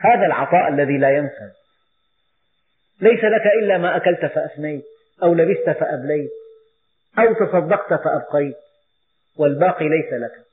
هذا 0.00 0.26
العطاء 0.26 0.68
الذي 0.68 0.98
لا 0.98 1.10
ينفذ 1.10 1.52
ليس 3.00 3.24
لك 3.24 3.46
إلا 3.62 3.78
ما 3.78 3.96
أكلت 3.96 4.26
فأفنيت 4.26 4.84
أو 5.22 5.34
لبست 5.34 5.70
فأبليت 5.70 6.30
أو 7.18 7.34
تصدقت 7.34 8.04
فأبقيت. 8.04 8.56
والباقي 9.38 9.88
ليس 9.88 10.12
لك. 10.12 10.44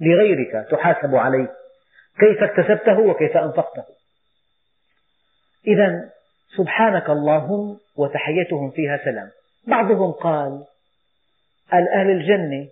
لغيرك 0.00 0.70
تحاسب 0.70 1.14
عليه 1.14 1.54
كيف 2.20 2.42
اكتسبته 2.42 3.00
وكيف 3.00 3.36
أنفقته. 3.36 3.84
إذا 5.66 6.10
سبحانك 6.56 7.10
اللهم 7.10 7.78
وتحيتهم 7.96 8.70
فيها 8.70 9.00
سلام. 9.04 9.30
بعضهم 9.66 10.12
قال 10.12 10.64
أهل 11.72 12.10
الجنة 12.10 12.68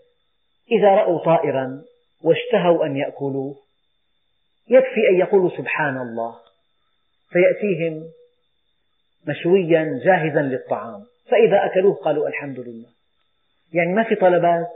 إذا 0.70 0.88
رأوا 0.88 1.24
طائرا 1.24 1.82
واشتهوا 2.24 2.86
أن 2.86 2.96
يأكلوه 2.96 3.56
يكفي 4.68 5.00
أن 5.10 5.16
يقولوا 5.20 5.50
سبحان 5.50 5.96
الله 5.96 6.34
فيأتيهم 7.30 8.04
مشويا 9.28 10.00
جاهزا 10.04 10.42
للطعام. 10.42 11.04
فإذا 11.30 11.66
أكلوه 11.66 11.94
قالوا 11.94 12.28
الحمد 12.28 12.60
لله. 12.60 12.88
يعني 13.72 13.92
ما 13.92 14.02
في 14.02 14.14
طلبات 14.14 14.66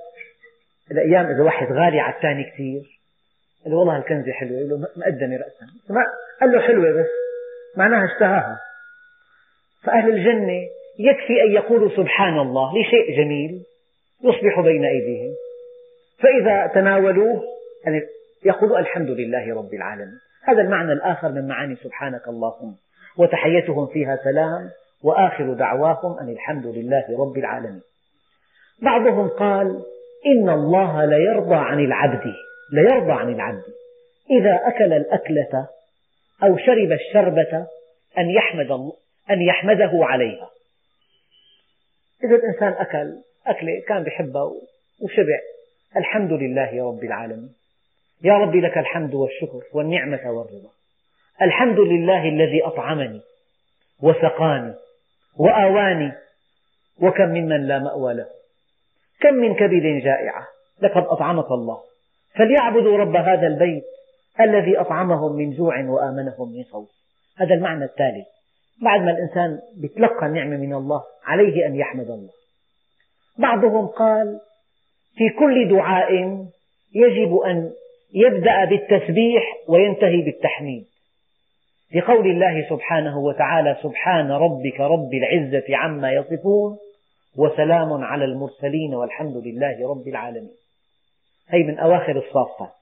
الأيام 0.90 1.26
إذا 1.26 1.42
واحد 1.42 1.66
غالي 1.66 2.00
على 2.00 2.14
الثاني 2.16 2.44
كثير 2.44 2.82
قال 3.64 3.72
له 3.72 3.78
والله 3.78 3.96
الكنزة 3.96 4.32
حلوة 4.32 4.58
قال 4.58 4.68
له 4.68 4.88
مقدمة 4.96 5.36
رأسا. 5.36 5.66
قال 6.40 6.52
له 6.52 6.60
حلوة 6.60 7.02
بس 7.02 7.10
معناها 7.76 8.14
اشتهاها. 8.14 8.60
فأهل 9.82 10.10
الجنة 10.10 10.60
يكفي 10.98 11.42
أن 11.42 11.52
يقولوا 11.52 11.96
سبحان 11.96 12.38
الله 12.38 12.72
لشيء 12.80 13.16
جميل 13.16 13.64
يصبح 14.24 14.60
بين 14.60 14.84
أيديهم. 14.84 15.34
فإذا 16.18 16.66
تناولوه 16.66 17.42
يعني 17.84 18.00
يقولوا 18.44 18.78
الحمد 18.78 19.10
لله 19.10 19.54
رب 19.54 19.74
العالمين. 19.74 20.18
هذا 20.44 20.60
المعنى 20.60 20.92
الآخر 20.92 21.28
من 21.28 21.48
معاني 21.48 21.76
سبحانك 21.76 22.28
اللهم. 22.28 22.74
وتحيتهم 23.18 23.86
فيها 23.86 24.16
سلام 24.24 24.70
وآخر 25.04 25.52
دعواهم 25.52 26.18
أن 26.18 26.28
الحمد 26.28 26.66
لله 26.66 27.04
رب 27.18 27.38
العالمين. 27.38 27.82
بعضهم 28.82 29.28
قال 29.28 29.82
إن 30.26 30.48
الله 30.48 31.04
ليرضى 31.04 31.54
عن 31.54 31.84
العبد 31.84 32.22
ليرضى 32.72 33.12
عن 33.12 33.34
العبد. 33.34 33.64
إذا 34.30 34.60
أكل 34.66 34.92
الأكلة 34.92 35.68
أو 36.42 36.56
شرب 36.56 36.92
الشربة 36.92 37.66
أن 38.18 38.30
يحمد 38.30 38.70
أن 39.30 39.42
يحمده 39.42 39.90
عليها. 39.92 40.50
إذا 42.24 42.36
الإنسان 42.36 42.72
أكل 42.72 43.14
أكلة 43.46 43.82
كان 43.88 44.02
بحبها 44.02 44.52
وشبع. 45.02 45.38
الحمد 45.96 46.32
لله 46.32 46.88
رب 46.88 47.04
العالمين. 47.04 47.54
يا 48.22 48.32
رب 48.32 48.56
لك 48.56 48.78
الحمد 48.78 49.14
والشكر 49.14 49.62
والنعمة 49.72 50.30
والرضا. 50.30 50.70
الحمد 51.42 51.78
لله 51.78 52.28
الذي 52.28 52.64
أطعمني 52.64 53.20
وسقاني 54.02 54.74
وآواني 55.36 56.12
وكم 57.02 57.28
ممن 57.28 57.66
لا 57.66 57.78
مأوى 57.78 58.14
له. 58.14 58.26
كم 59.20 59.34
من 59.34 59.54
كبد 59.54 60.02
جائعة 60.02 60.46
لقد 60.82 61.02
أطعمك 61.02 61.50
الله. 61.50 61.80
فليعبدوا 62.34 62.98
رب 62.98 63.16
هذا 63.16 63.46
البيت 63.46 63.84
الذي 64.40 64.80
أطعمهم 64.80 65.36
من 65.36 65.56
جوع 65.56 65.84
وآمنهم 65.84 66.52
من 66.56 66.64
خوف. 66.64 66.90
هذا 67.36 67.54
المعنى 67.54 67.84
الثالث 67.84 68.26
بعد 68.82 69.00
ما 69.00 69.10
الإنسان 69.10 69.58
يتلقى 69.82 70.26
النعمة 70.26 70.56
من 70.56 70.74
الله 70.74 71.02
عليه 71.24 71.66
أن 71.66 71.76
يحمد 71.76 72.10
الله. 72.10 72.39
بعضهم 73.40 73.86
قال 73.86 74.40
في 75.16 75.28
كل 75.38 75.68
دعاء 75.68 76.12
يجب 76.94 77.36
أن 77.36 77.70
يبدأ 78.14 78.64
بالتسبيح 78.64 79.42
وينتهي 79.68 80.22
بالتحميد. 80.22 80.86
لقول 81.94 82.30
الله 82.30 82.68
سبحانه 82.68 83.18
وتعالى 83.18 83.76
سبحان 83.82 84.30
ربك 84.30 84.80
رب 84.80 85.14
العزة 85.14 85.76
عما 85.76 86.12
يصفون 86.12 86.78
وسلام 87.36 88.04
على 88.04 88.24
المرسلين 88.24 88.94
والحمد 88.94 89.36
لله 89.36 89.90
رب 89.90 90.08
العالمين. 90.08 90.52
هي 91.48 91.62
من 91.62 91.78
أواخر 91.78 92.18
الصافات. 92.18 92.72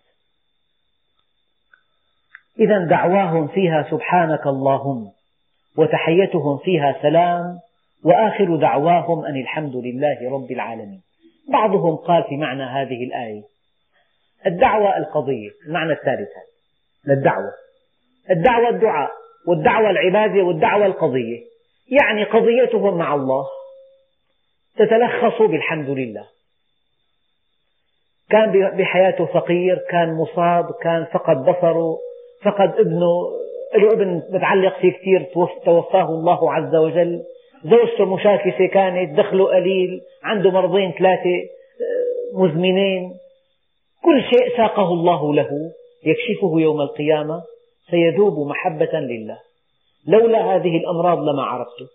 إذا 2.58 2.86
دعواهم 2.86 3.48
فيها 3.48 3.86
سبحانك 3.90 4.46
اللهم 4.46 5.10
وتحيتهم 5.76 6.58
فيها 6.58 6.96
سلام 7.02 7.58
وآخر 8.04 8.56
دعواهم 8.56 9.24
أن 9.24 9.40
الحمد 9.40 9.76
لله 9.76 10.30
رب 10.30 10.52
العالمين. 10.52 11.00
بعضهم 11.52 11.96
قال 11.96 12.24
في 12.24 12.36
معنى 12.36 12.62
هذه 12.62 13.04
الآية 13.04 13.42
الدعوة 14.46 14.98
القضية 14.98 15.50
المعنى 15.66 15.92
الثالث 15.92 16.28
للدعوة 17.06 17.52
الدعوة. 18.30 18.68
الدعاء 18.70 19.10
والدعوة 19.48 19.90
العبادة 19.90 20.42
والدعوة 20.42 20.86
القضية. 20.86 21.40
يعني 21.90 22.24
قضيتهم 22.24 22.98
مع 22.98 23.14
الله 23.14 23.46
تتلخص 24.76 25.42
بالحمد 25.42 25.88
لله. 25.88 26.24
كان 28.30 28.76
بحياته 28.76 29.26
فقير 29.26 29.78
كان 29.90 30.14
مصاب 30.14 30.64
كان 30.82 31.04
فقد 31.04 31.36
بصره 31.36 31.98
فقد 32.44 32.74
ابنه 32.78 33.38
له 33.76 33.92
ابن 33.92 34.22
متعلق 34.30 34.78
فيه 34.80 34.92
كثير 34.92 35.26
توفاه 35.64 36.08
الله 36.08 36.52
عز 36.52 36.74
وجل. 36.74 37.22
زوجته 37.64 38.04
مشاكسة 38.04 38.66
كانت 38.66 39.18
دخله 39.18 39.44
قليل 39.44 40.00
عنده 40.22 40.50
مرضين 40.50 40.92
ثلاثة 40.98 41.36
آه، 41.36 42.38
مزمنين. 42.38 43.14
كل 44.04 44.22
شيء 44.22 44.56
ساقه 44.56 44.92
الله 44.92 45.34
له 45.34 45.50
يكشفه 46.04 46.60
يوم 46.60 46.80
القيامة 46.80 47.42
سيذوب 47.90 48.48
محبة 48.48 48.98
لله. 48.98 49.38
لولا 50.06 50.56
هذه 50.56 50.76
الأمراض 50.76 51.18
لما 51.18 51.42
عرفتك 51.42 51.90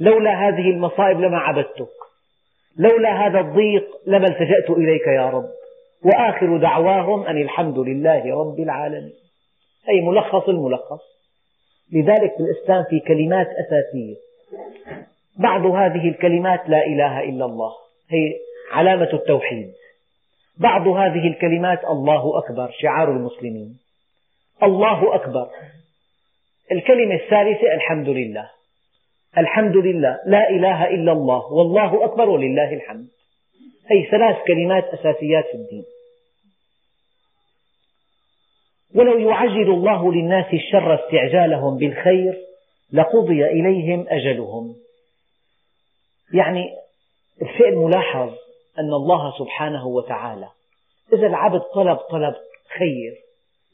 لولا 0.00 0.48
هذه 0.48 0.70
المصائب 0.70 1.20
لما 1.20 1.38
عبدتك. 1.38 1.88
لولا 2.78 3.26
هذا 3.26 3.40
الضيق 3.40 3.84
لما 4.06 4.26
التجأت 4.26 4.70
إليك 4.70 5.06
يا 5.06 5.30
رب. 5.30 5.48
وآخر 6.04 6.56
دعواهم 6.56 7.22
أن 7.22 7.42
الحمد 7.42 7.78
لله 7.78 8.40
رب 8.40 8.60
العالمين. 8.60 9.12
أي 9.88 10.00
ملخص 10.00 10.48
الملخص. 10.48 11.02
لذلك 11.92 12.36
في 12.36 12.42
الإسلام 12.42 12.84
في 12.84 13.00
كلمات 13.00 13.46
أساسية. 13.46 14.25
بعض 15.38 15.66
هذه 15.66 16.08
الكلمات 16.08 16.68
لا 16.68 16.86
إله 16.86 17.20
إلا 17.20 17.44
الله. 17.44 17.72
هي 18.10 18.34
علامة 18.72 19.12
التوحيد. 19.12 19.72
بعض 20.60 20.88
هذه 20.88 21.28
الكلمات 21.28 21.84
الله 21.84 22.38
أكبر 22.38 22.70
شعار 22.80 23.10
المسلمين. 23.10 23.78
الله 24.62 25.14
أكبر. 25.14 25.48
الكلمة 26.72 27.14
الثالثة 27.14 27.74
الحمد 27.74 28.08
لله. 28.08 28.50
الحمد 29.38 29.76
لله. 29.76 30.18
لا 30.26 30.50
إله 30.50 30.84
إلا 30.88 31.12
الله. 31.12 31.52
والله 31.52 32.04
أكبر 32.04 32.30
ولله 32.30 32.72
الحمد. 32.74 33.06
أي 33.90 34.08
ثلاث 34.10 34.36
كلمات 34.46 34.84
أساسيات 34.84 35.44
في 35.44 35.54
الدين. 35.54 35.84
ولو 38.94 39.18
يعجل 39.18 39.70
الله 39.70 40.12
للناس 40.12 40.54
الشر 40.54 40.94
استعجالهم 40.94 41.78
بالخير 41.78 42.45
لقضي 42.92 43.44
إليهم 43.44 44.06
أجلهم. 44.08 44.76
يعني 46.34 46.64
الشيء 47.42 47.68
الملاحظ 47.68 48.32
أن 48.78 48.92
الله 48.92 49.38
سبحانه 49.38 49.86
وتعالى 49.86 50.48
إذا 51.12 51.26
العبد 51.26 51.60
طلب 51.60 51.96
طلب 51.96 52.34
خير 52.78 53.14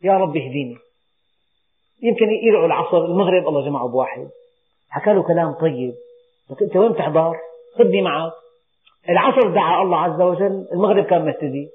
يا 0.03 0.13
رب 0.13 0.37
اهديني. 0.37 0.77
يمكن 2.03 2.31
يدعو 2.31 2.67
العصر 2.67 3.05
المغرب 3.05 3.49
الله 3.49 3.67
جمعه 3.67 3.89
بواحد. 3.89 4.29
حكى 4.91 5.13
له 5.13 5.23
كلام 5.23 5.53
طيب. 5.53 5.95
لك 6.51 6.63
أنت 6.63 6.77
وين 6.77 6.95
تحضر؟ 6.97 7.37
خذني 7.79 8.03
معك. 8.03 8.33
العصر 9.09 9.55
دعا 9.55 9.83
الله 9.83 9.97
عز 9.97 10.21
وجل 10.21 10.69
المغرب 10.73 11.05
كان 11.05 11.25
مهتدي. 11.25 11.69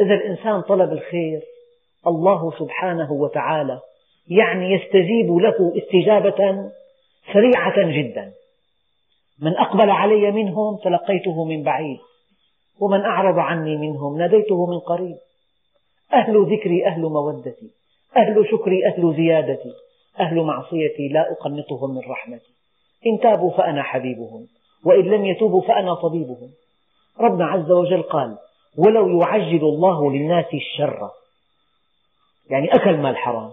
إذا 0.00 0.14
الإنسان 0.14 0.62
طلب 0.62 0.92
الخير 0.92 1.42
الله 2.06 2.58
سبحانه 2.58 3.12
وتعالى 3.12 3.80
يعني 4.28 4.72
يستجيب 4.72 5.36
له 5.36 5.72
استجابة 5.76 6.70
سريعة 7.32 7.90
جدا. 7.92 8.32
من 9.42 9.56
أقبل 9.56 9.90
علي 9.90 10.30
منهم 10.30 10.76
تلقيته 10.76 11.44
من 11.44 11.62
بعيد 11.62 11.98
ومن 12.80 13.00
أعرض 13.00 13.38
عني 13.38 13.76
منهم 13.76 14.18
ناديته 14.18 14.66
من 14.66 14.78
قريب. 14.78 15.16
أهل 16.12 16.46
ذكري 16.52 16.86
أهل 16.86 17.02
مودتي 17.02 17.70
أهل 18.16 18.46
شكري 18.50 18.86
أهل 18.86 19.14
زيادتي 19.16 19.72
أهل 20.20 20.42
معصيتي 20.42 21.08
لا 21.08 21.32
أقنطهم 21.32 21.94
من 21.94 22.02
رحمتي. 22.10 22.52
إن 23.06 23.20
تابوا 23.20 23.50
فأنا 23.50 23.82
حبيبهم 23.82 24.46
وإن 24.84 25.04
لم 25.04 25.24
يتوبوا 25.24 25.62
فأنا 25.62 25.94
طبيبهم. 25.94 26.50
ربنا 27.20 27.46
عز 27.46 27.70
وجل 27.70 28.02
قال 28.02 28.38
ولو 28.78 29.20
يعجل 29.20 29.64
الله 29.64 30.12
للناس 30.12 30.46
الشر. 30.54 31.10
يعني 32.50 32.74
أكل 32.74 32.96
مال 32.96 33.16
حرام. 33.16 33.50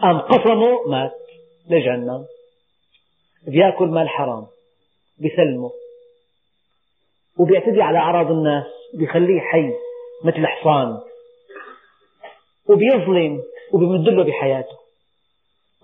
قام 0.00 0.18
قسمه 0.18 0.82
مات. 0.86 1.12
لجهنم. 1.70 2.26
بياكل 3.46 3.86
مال 3.86 4.08
حرام. 4.08 4.46
بسلمه 5.18 5.70
وبيعتدي 7.38 7.82
على 7.82 7.98
أعراض 7.98 8.30
الناس. 8.30 8.64
بيخليه 8.94 9.40
حي 9.40 9.72
مثل 10.24 10.46
حصان. 10.46 10.98
وبيظلم. 12.68 13.42
وبيمد 13.72 14.26
بحياته. 14.26 14.76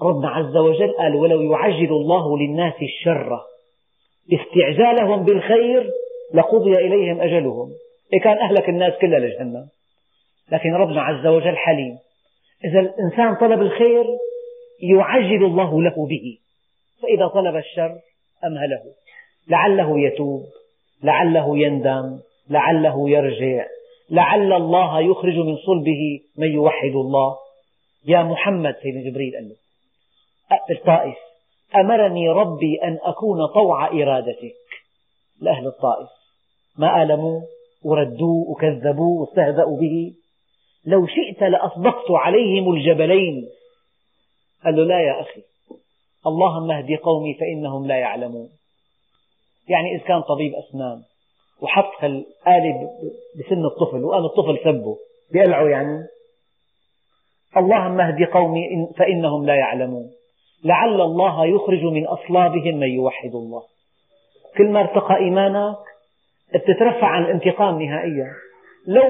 ربنا 0.03 0.29
عز 0.29 0.57
وجل 0.57 0.93
قال 0.99 1.15
ولو 1.15 1.43
يعجل 1.53 1.93
الله 1.93 2.39
للناس 2.39 2.75
الشر 2.83 3.41
استعجالهم 4.33 5.25
بالخير 5.25 5.91
لقضي 6.35 6.77
إليهم 6.77 7.21
أجلهم. 7.21 7.71
إيه 8.13 8.21
كان 8.21 8.39
أهلك 8.39 8.69
الناس 8.69 8.93
كلها 9.01 9.19
لجهنم. 9.19 9.69
لكن 10.53 10.75
ربنا 10.75 11.03
عز 11.03 11.27
وجل 11.27 11.57
حليم. 11.57 11.99
إذا 12.65 12.81
الإنسان 12.81 13.35
طلب 13.35 13.61
الخير 13.61 14.05
يعجل 14.83 15.45
الله 15.45 15.83
له 15.83 16.07
به. 16.07 16.39
فإذا 17.03 17.29
طلب 17.29 17.57
الشر 17.57 17.99
أمهله. 18.45 18.83
لعله 19.49 20.01
يتوب 20.01 20.43
لعله 21.03 21.59
يندم 21.59 22.19
لعله 22.51 23.11
يرجع 23.11 23.67
لعل 24.11 24.53
الله 24.53 25.01
يخرج 25.01 25.35
من 25.39 25.57
صلبه 25.57 26.21
من 26.39 26.53
يوحد 26.53 26.95
الله. 26.95 27.37
يا 28.07 28.23
محمد 28.23 28.75
سيدنا 28.83 29.11
جبريل 29.11 29.33
قال 29.35 29.49
له 29.49 29.57
الطائف. 30.71 31.17
أمرني 31.77 32.29
ربي 32.29 32.81
أن 32.85 32.99
أكون 33.03 33.47
طوع 33.47 33.87
إرادتك. 33.87 34.55
لأهل 35.41 35.67
الطائف. 35.67 36.09
ما 36.79 37.03
آلموه 37.03 37.43
وردوه 37.85 38.51
وكذبوه 38.51 39.21
واستهزأوا 39.21 39.81
به. 39.81 40.13
لو 40.87 41.07
شئت 41.07 41.43
لأصدقت 41.43 42.11
عليهم 42.11 42.73
الجبلين. 42.73 43.49
قال 44.65 44.77
له 44.77 44.85
لا 44.85 45.01
يا 45.01 45.21
أخي 45.21 45.43
اللهم 46.27 46.71
اهد 46.71 46.91
قومي 46.91 47.35
فإنهم 47.35 47.87
لا 47.87 47.97
يعلمون. 47.97 48.49
يعني 49.69 49.97
إذا 49.97 50.05
كان 50.05 50.23
طبيب 50.23 50.53
أسنان 50.55 51.03
وحط 51.63 52.05
الآلة 52.05 52.91
بسن 53.39 53.65
الطفل 53.65 54.05
وقام 54.05 54.25
الطفل 54.25 54.59
سبه 54.65 54.97
بيقلعه 55.33 55.69
يعني. 55.69 56.07
اللهم 57.57 58.01
اهد 58.01 58.23
قومي 58.23 58.89
فإنهم 58.99 59.47
لا 59.47 59.55
يعلمون. 59.55 60.11
لعل 60.65 61.01
الله 61.01 61.47
يخرج 61.47 61.85
من 61.85 62.07
أصلابهم 62.07 62.75
من 62.77 62.89
يوحد 62.89 63.35
الله. 63.35 63.63
كل 64.57 64.69
ما 64.69 64.81
ارتقى 64.81 65.17
إيمانك 65.17 65.77
تترفع 66.53 67.07
عن 67.07 67.25
الانتقام 67.25 67.83
نهائيا. 67.83 68.31
لو 68.87 69.05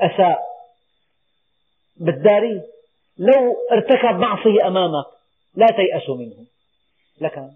أساء 0.00 0.53
بالداري. 1.96 2.62
لو 3.18 3.56
ارتكب 3.72 4.18
معصية 4.18 4.68
أمامك 4.68 5.04
لا 5.54 5.66
تيأس 5.66 6.10
منه. 6.10 6.46
لكن 7.20 7.50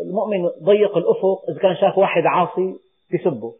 المؤمن 0.00 0.48
ضيق 0.62 0.96
الأفق 0.96 1.44
إذا 1.48 1.58
كان 1.58 1.76
شاف 1.76 1.98
واحد 1.98 2.22
عاصي 2.26 2.74
يسبه 3.12 3.54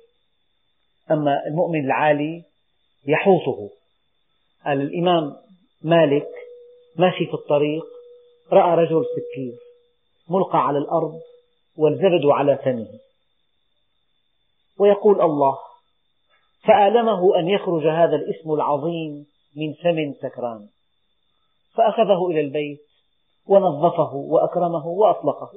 أما 1.11 1.47
المؤمن 1.47 1.85
العالي 1.85 2.45
يحوطه. 3.07 3.71
قال 4.65 4.81
الإمام 4.81 5.37
مالك 5.83 6.29
ماشي 6.97 7.27
في 7.27 7.35
الطريق 7.35 7.85
رأى 8.53 8.85
رجل 8.85 9.05
سكير 9.05 9.55
ملقى 10.31 10.67
على 10.67 10.79
الأرض 10.79 11.21
والزبد 11.77 12.27
على 12.27 12.59
فمه. 12.59 12.99
ويقول 14.79 15.21
الله 15.21 15.59
فآلمه 16.65 17.39
أن 17.39 17.49
يخرج 17.49 17.87
هذا 17.87 18.17
الاسم 18.17 18.53
العظيم 18.53 19.27
من 19.57 19.73
فم 19.73 20.15
سكران. 20.23 20.69
فأخذه 21.75 22.27
إلى 22.31 22.41
البيت 22.41 22.81
ونظفه 23.47 24.15
وأكرمه 24.15 24.87
وأطلقه. 24.87 25.53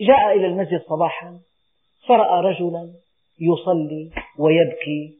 جاء 0.00 0.36
إلى 0.36 0.46
المسجد 0.46 0.82
صباحا 0.88 1.40
فرأى 2.06 2.40
رجلا 2.40 2.92
يصلي 3.40 4.10
ويبكي 4.38 5.18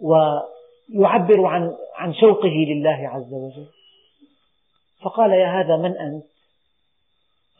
ويعبر 0.00 1.46
عن 1.46 1.76
عن 1.94 2.14
شوقه 2.14 2.48
لله 2.68 3.08
عز 3.08 3.32
وجل. 3.32 3.68
فقال 5.02 5.30
يا 5.30 5.60
هذا 5.60 5.76
من 5.76 5.98
أنت؟ 5.98 6.24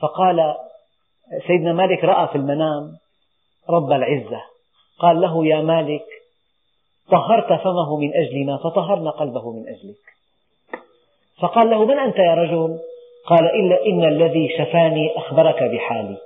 فقال 0.01 0.55
سيدنا 1.47 1.73
مالك 1.73 2.05
رأى 2.05 2.29
في 2.29 2.35
المنام 2.35 2.97
رب 3.69 3.93
العزة. 3.93 4.43
قال 4.99 5.21
له 5.21 5.47
يا 5.47 5.61
مالك 5.63 6.07
طهرت 7.11 7.63
فمه 7.63 7.97
من 7.97 8.15
أجلنا 8.15 8.57
فطهرنا 8.57 9.11
قلبه 9.11 9.53
من 9.53 9.69
أجلك. 9.69 9.97
فقال 11.41 11.71
له 11.71 11.85
من 11.85 11.99
أنت 11.99 12.19
يا 12.19 12.35
رجل؟ 12.35 12.79
قال 13.27 13.45
إلا 13.45 13.87
إن 13.87 14.05
الذي 14.05 14.49
شفاني 14.59 15.19
أخبرك 15.19 15.63
بحالي. 15.63 16.17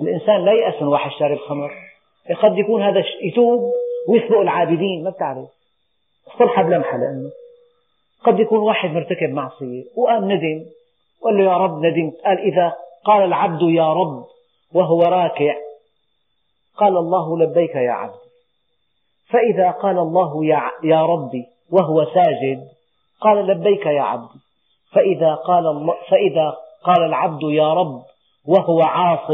الإنسان 0.00 0.44
لا 0.44 0.52
يأس 0.52 0.82
من 0.82 0.88
واحد 0.88 1.10
شارب 1.10 1.38
خمر. 1.38 1.72
قد 2.42 2.58
يكون 2.58 2.82
هذا 2.82 3.04
يتوب 3.22 3.72
ويسبق 4.08 4.38
العابدين 4.38 5.04
ما 5.04 5.10
بتعرف. 5.10 5.48
الصلحة 6.26 6.62
بلمحة 6.62 6.96
لأنه. 6.96 7.30
قد 8.24 8.40
يكون 8.40 8.58
واحد 8.58 8.90
مرتكب 8.90 9.30
معصية 9.30 9.84
وقام 9.96 10.32
ندم. 10.32 10.64
وقال 11.22 11.38
له 11.38 11.44
يا 11.44 11.56
رب 11.56 11.78
ندمت. 11.78 12.14
قال 12.24 12.38
إذا 12.38 12.72
قال 13.04 13.24
العبد 13.24 13.62
يا 13.62 13.92
رب 13.92 14.24
وهو 14.74 15.02
راكع. 15.02 15.56
قال 16.76 16.96
الله 16.96 17.38
لبيك 17.38 17.74
يا 17.74 17.90
عبد. 17.90 18.29
فإذا 19.30 19.70
قال 19.70 19.98
الله 19.98 20.44
يا 20.84 21.02
ربي 21.06 21.46
وهو 21.70 22.04
ساجد 22.14 22.68
قال 23.20 23.46
لبيك 23.46 23.86
يا 23.86 24.02
عبدي. 24.02 24.38
فإذا 24.92 25.34
قال, 25.34 25.64
فإذا 26.08 26.56
قال 26.84 27.04
العبد 27.04 27.42
يا 27.42 27.74
رب 27.74 28.02
وهو 28.46 28.82
عاص 28.82 29.30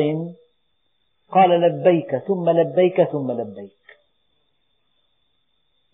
قال 1.31 1.51
لبيك 1.51 2.17
ثم 2.17 2.51
لبيك 2.51 3.03
ثم 3.03 3.31
لبيك. 3.31 3.73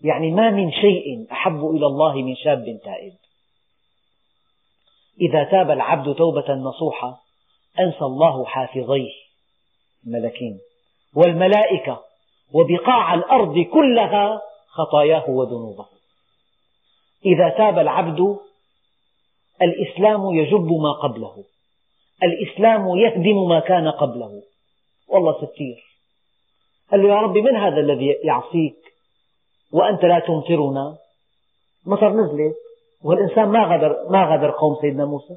يعني 0.05 0.30
ما 0.30 0.50
من 0.50 0.72
شيء 0.72 1.26
أحب 1.32 1.70
إلى 1.70 1.86
الله 1.86 2.14
من 2.14 2.36
شاب 2.36 2.64
تائب. 2.84 3.12
إذا 5.20 5.44
تاب 5.44 5.70
العبد 5.70 6.14
توبة 6.14 6.55
نصوحة 6.55 7.22
أنسى 7.80 8.05
الله 8.05 8.44
حافظيه. 8.44 9.22
الملكين 10.07 10.59
والملائكة 11.14 12.00
وبقاع 12.55 13.14
الأرض 13.14 13.59
كلها 13.59 14.42
خطاياه 14.68 15.30
وذنوبه. 15.30 15.86
إذا 17.26 17.48
تاب 17.48 17.78
العبد 17.78 18.36
الإسلام 19.62 20.34
يجب 20.34 20.72
ما 20.72 20.92
قبله. 20.92 21.44
الإسلام 22.22 22.96
يهدم 22.96 23.48
ما 23.48 23.61
كان 23.61 23.88
قبله. 23.88 24.42
والله 25.09 25.32
ستير. 25.32 25.84
قال 26.90 27.03
له 27.03 27.09
يا 27.09 27.20
رب 27.20 27.38
من 27.38 27.57
هذا 27.57 27.80
الذي 27.80 28.07
يعصيك؟ 28.24 28.76
وأنت 29.72 30.05
لا 30.05 30.18
تمطرنا 30.18 30.96
مطر 31.86 32.11
نزلت. 32.11 32.57
والإنسان 33.05 33.48
ما 33.48 33.64
غدر, 33.64 33.96
ما 34.11 34.24
غدر 34.24 34.50
قوم 34.50 34.76
سيدنا 34.80 35.05
موسى. 35.05 35.36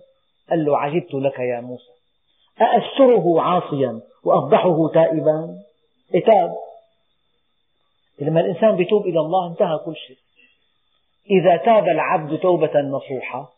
قال 0.49 0.65
له 0.65 0.77
عجبت 0.77 1.13
لك 1.13 1.39
يا 1.39 1.61
موسى. 1.61 1.91
أأستره 2.61 3.41
عاصيا 3.41 4.01
وأفضحه 4.23 4.87
تائبا. 4.93 5.57
تاب. 6.25 6.55
لما 8.19 8.39
الإنسان 8.39 8.81
يتوب 8.81 9.05
إلى 9.05 9.19
الله 9.19 9.47
انتهى 9.47 9.77
كل 9.85 9.95
شيء. 9.95 10.17
إذا 11.31 11.57
تاب 11.57 11.87
العبد 11.87 12.39
توبة 12.39 12.81
نصوحة 12.81 13.49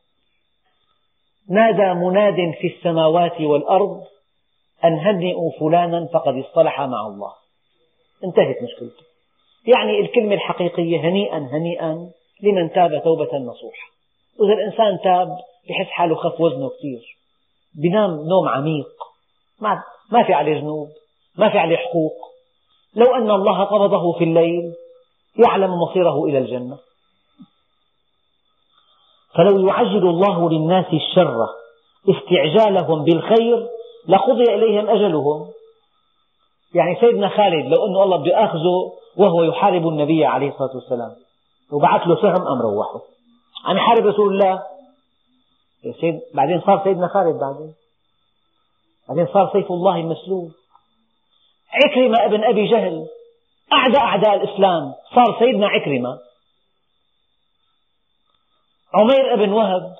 نادى 1.49 1.93
مناد 1.93 2.53
في 2.61 2.67
السماوات 2.67 3.41
والأرض 3.41 4.03
أن 4.85 4.93
هنئوا 4.99 5.51
فلانا 5.59 6.07
فقد 6.13 6.37
اصطلح 6.37 6.81
مع 6.81 7.07
الله. 7.07 7.33
انتهت 8.23 8.63
مشكلته. 8.63 9.03
يعني 9.67 9.99
الكلمة 9.99 10.33
الحقيقية 10.33 10.99
هنيئا 10.99 11.37
هنيئا 11.37 12.11
لمن 12.43 12.73
تاب 12.73 13.03
توبة 13.03 13.37
نصوحة. 13.37 13.87
وإذا 14.39 14.53
الإنسان 14.53 14.99
تاب 15.03 15.37
يحس 15.69 15.89
حاله 15.89 16.15
خف 16.15 16.41
وزنه 16.41 16.69
كثير 16.69 17.17
بينام 17.75 18.09
نوم 18.09 18.47
عميق. 18.47 18.87
ما, 19.61 19.83
ما 20.11 20.23
في 20.23 20.33
عليه 20.33 20.59
ذنوب 20.59 20.89
ما 21.37 21.49
في 21.49 21.57
عليه 21.57 21.77
حقوق. 21.77 22.13
لو 22.97 23.15
أن 23.15 23.31
الله 23.31 23.63
قبضه 23.63 24.13
في 24.17 24.23
الليل 24.23 24.73
يعلم 25.45 25.71
مصيره 25.71 26.25
إلى 26.25 26.37
الجنة. 26.37 26.77
فلو 29.35 29.67
يعجل 29.67 30.07
الله 30.07 30.49
للناس 30.49 30.85
الشر 30.93 31.47
استعجالهم 32.09 33.03
بالخير 33.03 33.67
لقضي 34.07 34.43
إليهم 34.43 34.89
أجلهم. 34.89 35.47
يعني 36.73 36.99
سيدنا 36.99 37.29
خالد 37.29 37.65
لو 37.65 37.85
أن 37.85 38.03
الله 38.03 38.17
بده 38.17 38.31
يأخذه 38.31 38.91
وهو 39.17 39.43
يحارب 39.43 39.87
النبي 39.87 40.25
عليه 40.25 40.49
الصلاة 40.49 40.75
والسلام 40.75 41.15
وبعث 41.71 42.07
له 42.07 42.15
سهم 42.21 42.47
أم 42.47 42.61
روحه 42.61 43.01
عم 43.65 43.77
يحارب 43.77 44.05
رسول 44.05 44.33
الله. 44.33 44.63
بعدين 46.33 46.61
صار 46.61 46.83
سيدنا 46.83 47.07
خالد 47.07 47.39
بعدين؟ 47.39 47.73
بعدين 49.09 49.27
صار 49.33 49.49
سيف 49.53 49.71
الله 49.71 50.01
مسلول 50.01 50.51
عكرمة 51.85 52.25
ابن 52.25 52.43
أبي 52.43 52.67
جهل 52.71 53.07
أعدى 53.73 53.97
أعداء 53.97 54.35
الإسلام 54.35 54.93
صار 55.15 55.39
سيدنا 55.39 55.67
عكرمة. 55.67 56.19
عمير 58.93 59.35
بن 59.35 59.53
وهب 59.53 59.95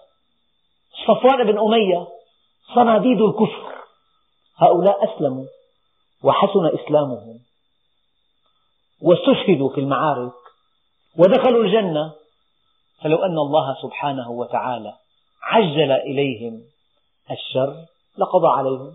صفوان 1.08 1.44
بن 1.44 1.60
أمية 1.60 2.08
صناديد 2.76 3.22
الكفر. 3.22 3.76
هؤلاء 4.58 5.04
أسلموا 5.04 5.46
وحسن 6.24 6.66
إسلامهم 6.66 7.40
واستشهدوا 9.02 9.70
في 9.70 9.80
المعارك 9.80 10.34
ودخلوا 11.18 11.64
الجنة. 11.64 12.14
فلو 13.02 13.18
أن 13.18 13.38
الله 13.38 13.82
سبحانه 13.82 14.32
وتعالى 14.32 14.94
عجل 15.42 15.92
إليهم 15.92 16.62
الشر 17.32 17.86
لقضى 18.18 18.48
عليهم. 18.48 18.94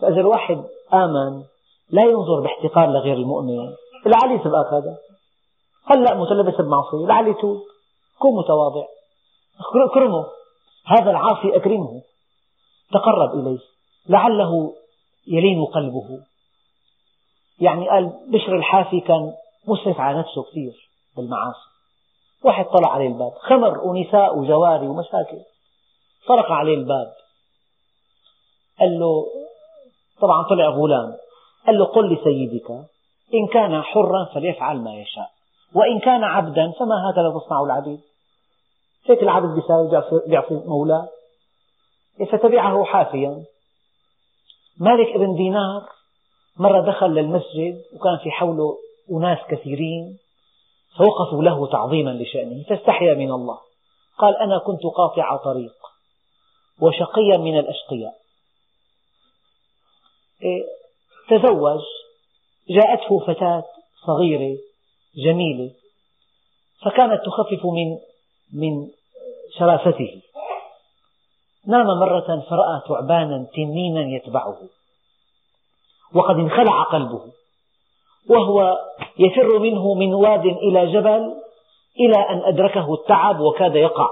فإذا 0.00 0.20
الواحد 0.20 0.64
آمن. 0.94 1.42
لا 1.90 2.02
ينظر 2.02 2.40
باحتقار 2.40 2.86
لغير 2.86 3.14
المؤمن. 3.14 3.74
لعلي 4.06 4.38
سبقك 4.44 4.72
هذا. 4.72 4.98
هلا 5.84 6.14
متلبس 6.14 6.60
بمعصية. 6.60 7.06
لعلي 7.06 7.34
توب. 7.34 7.62
كن 8.18 8.28
متواضع. 8.36 8.84
اكرمه. 9.90 10.26
هذا 10.86 11.10
العاصي 11.10 11.56
أكرمه. 11.56 12.02
تقرب 12.92 13.40
إليه. 13.40 13.58
لعله 14.08 14.74
يلين 15.26 15.64
قلبه. 15.64 16.20
يعني 17.60 17.88
قال 17.88 18.12
بشر 18.28 18.56
الحافي 18.56 19.00
كان 19.00 19.32
مسرف 19.66 20.00
على 20.00 20.18
نفسه 20.18 20.42
كثير 20.42 20.88
بالمعاصي. 21.16 21.66
واحد 22.44 22.64
طلع 22.64 22.92
عليه 22.92 23.08
الباب. 23.08 23.32
خمر 23.32 23.78
ونساء 23.78 24.38
وجواري 24.38 24.86
ومشاكل. 24.86 25.38
طرق 26.28 26.52
عليه 26.52 26.74
الباب. 26.74 27.12
قال 28.80 28.98
له 29.00 29.26
طبعا 30.20 30.42
طلع 30.42 30.68
غلام. 30.68 31.16
قال 31.66 31.78
له 31.78 31.84
قل 31.84 32.14
لسيدك 32.14 32.70
إن 33.34 33.46
كان 33.52 33.82
حرا 33.82 34.24
فليفعل 34.34 34.76
ما 34.76 34.94
يشاء 34.94 35.30
وإن 35.74 35.98
كان 35.98 36.24
عبدا 36.24 36.72
فما 36.78 37.10
هكذا 37.10 37.40
تصنع 37.40 37.62
العبيد؟ 37.62 38.00
هيك 39.06 39.22
العبد 39.22 39.54
بيساوي 39.54 40.02
بيعصي 40.26 40.54
مولاه 40.54 41.08
فتبعه 42.32 42.84
حافيا. 42.84 43.44
مالك 44.80 45.08
ابن 45.14 45.34
دينار 45.34 45.82
مرة 46.58 46.80
دخل 46.80 47.06
للمسجد 47.06 47.82
وكان 47.94 48.16
في 48.22 48.30
حوله 48.30 48.78
أناس 49.10 49.38
كثيرين 49.48 50.18
فوقفوا 50.98 51.42
له 51.42 51.66
تعظيما 51.66 52.10
لشأنه 52.10 52.64
فاستحيا 52.68 53.14
من 53.14 53.30
الله. 53.30 53.58
قال 54.18 54.36
أنا 54.36 54.58
كنت 54.58 54.82
قاطع 54.96 55.36
طريق 55.36 55.74
وشقيا 56.80 57.36
من 57.36 57.58
الأشقياء. 57.58 58.25
تزوج 61.28 61.80
جاءته 62.70 63.18
فتاة 63.26 63.64
صغيرة 64.06 64.58
جميلة 65.16 65.70
فكانت 66.84 67.20
تخفف 67.26 67.66
من 67.66 67.98
من 68.52 68.88
شرافته. 69.58 70.22
نام 71.66 71.86
مرة 71.86 72.44
فرأى 72.50 72.80
ثعبانا 72.88 73.46
تنينا 73.54 74.16
يتبعه 74.16 74.58
وقد 76.14 76.34
انخلع 76.34 76.82
قلبه 76.82 77.22
وهو 78.30 78.78
يفر 79.18 79.58
منه 79.58 79.94
من 79.94 80.14
واد 80.14 80.46
إلى 80.46 80.92
جبل 80.92 81.36
إلى 82.00 82.18
أن 82.30 82.42
أدركه 82.44 82.94
التعب 82.94 83.40
وكاد 83.40 83.74
يقع. 83.74 84.08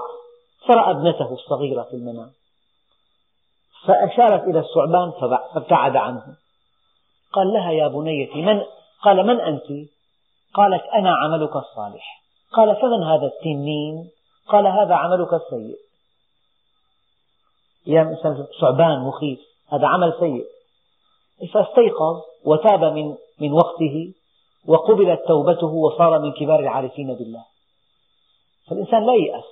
فرأى 0.67 0.91
ابنته 0.91 1.33
الصغيرة 1.33 1.83
في 1.83 1.93
المنام. 1.93 2.31
فأشارت 3.87 4.43
إلى 4.43 4.59
الثعبان 4.59 5.11
فابتعد 5.53 5.95
عنه. 5.95 6.23
قال 7.33 7.53
لها 7.53 7.71
يا 7.71 7.87
بنيتي 7.87 8.41
من؟ 8.41 8.61
قال 9.03 9.27
من 9.27 9.39
أنت؟ 9.39 9.89
قالت 10.53 10.83
أنا 10.83 11.15
عملك 11.15 11.55
الصالح. 11.55 12.21
قال 12.53 12.75
فمن 12.75 13.03
هذا 13.03 13.25
التنين؟ 13.25 14.09
قال 14.47 14.67
هذا 14.67 14.95
عملك 14.95 15.33
السيء. 15.33 15.75
يا 17.87 18.17
ثعبان 18.61 18.99
مخيف 18.99 19.39
هذا 19.71 19.87
عمل 19.87 20.13
سيء. 20.19 20.45
فاستيقظ 21.53 22.21
وتاب 22.45 22.83
من 22.83 23.15
من 23.39 23.51
وقته 23.51 24.13
وقبلت 24.67 25.19
توبته 25.27 25.67
وصار 25.67 26.19
من 26.19 26.31
كبار 26.31 26.59
العارفين 26.59 27.13
بالله. 27.13 27.45
فالإنسان 28.69 29.05
لا 29.05 29.13
ييأس. 29.13 29.43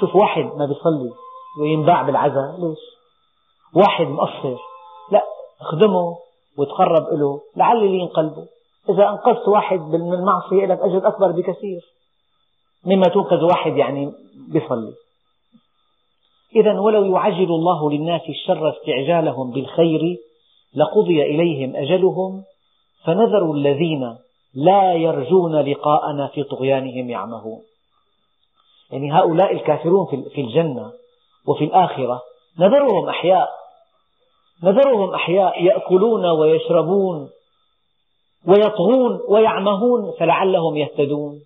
شوف 0.00 0.16
واحد 0.16 0.44
ما 0.44 0.66
بيصلي 0.66 1.12
وينباع 1.60 2.02
بالعزاء 2.02 2.56
ليش؟ 2.58 2.91
واحد 3.76 4.06
مقصر. 4.06 4.56
لا 5.12 5.22
اخدمه 5.60 6.16
وتقرب 6.58 7.06
له 7.12 7.40
لعل 7.56 7.82
يلين 7.82 8.08
قلبه 8.08 8.46
إذا 8.88 9.08
أنقذت 9.08 9.48
واحد 9.48 9.80
من 9.80 10.14
المعصية 10.14 10.66
لك 10.66 10.78
أجر 10.78 11.08
أكبر 11.08 11.30
بكثير. 11.30 11.80
مما 12.86 13.02
تنقذ 13.02 13.44
واحد 13.44 13.76
يعني 13.76 14.12
بيصلي. 14.52 14.92
إذا 16.56 16.80
ولو 16.80 17.16
يعجل 17.16 17.50
الله 17.50 17.90
للناس 17.90 18.22
الشر 18.28 18.70
استعجالهم 18.70 19.50
بالخير 19.50 20.16
لقضي 20.74 21.22
إليهم 21.22 21.76
أجلهم 21.76 22.42
فنذر 23.04 23.52
الذين 23.52 24.16
لا 24.54 24.94
يرجون 24.94 25.56
لقاءنا 25.56 26.26
في 26.26 26.42
طغيانهم 26.42 27.10
يعمهون. 27.10 27.62
يعني 28.90 29.12
هؤلاء 29.12 29.52
الكافرون 29.52 30.06
في 30.34 30.40
الجنة 30.40 30.92
وفي 31.46 31.64
الآخرة 31.64 32.22
نذرهم 32.58 33.08
أحياء. 33.08 33.61
نذرهم 34.62 35.14
أحياء 35.14 35.64
يأكلون 35.64 36.26
ويشربون 36.26 37.30
ويطغون 38.46 39.20
ويعمهون 39.28 40.12
فلعلهم 40.20 40.76
يهتدون. 40.76 41.40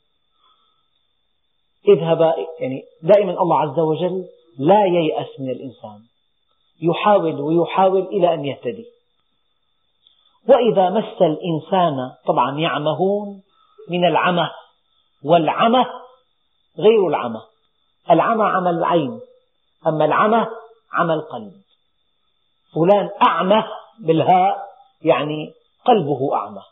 اذهب 1.89 2.35
يعني 2.61 2.83
دائما 3.03 3.43
الله 3.43 3.61
عز 3.61 3.79
وجل 3.79 4.25
لا 4.59 4.85
ييأس 4.85 5.41
من 5.41 5.51
الإنسان. 5.51 6.01
يحاول 6.83 7.41
ويحاول 7.41 8.03
إلى 8.03 8.35
أن 8.35 8.45
يهتدي. 8.45 8.87
وإذا 10.49 10.91
مس 10.91 11.23
الإنسان 11.23 12.11
طبعا 12.27 12.59
يعمهون 12.59 13.43
من 13.89 14.05
العمى 14.05 14.51
والعمى 15.25 15.87
غير 16.79 17.09
العمى. 17.09 17.41
العمى 18.11 18.45
عمى 18.45 18.71
العين 18.71 19.21
أما 19.87 20.05
العمى 20.05 20.47
عمى 20.93 21.15
القلب. 21.15 21.66
فلان 22.77 23.11
أعمى 23.29 23.65
بالهاء 23.99 24.67
يعني 25.03 25.53
قلبه 25.85 26.35
أعمى. 26.35 26.63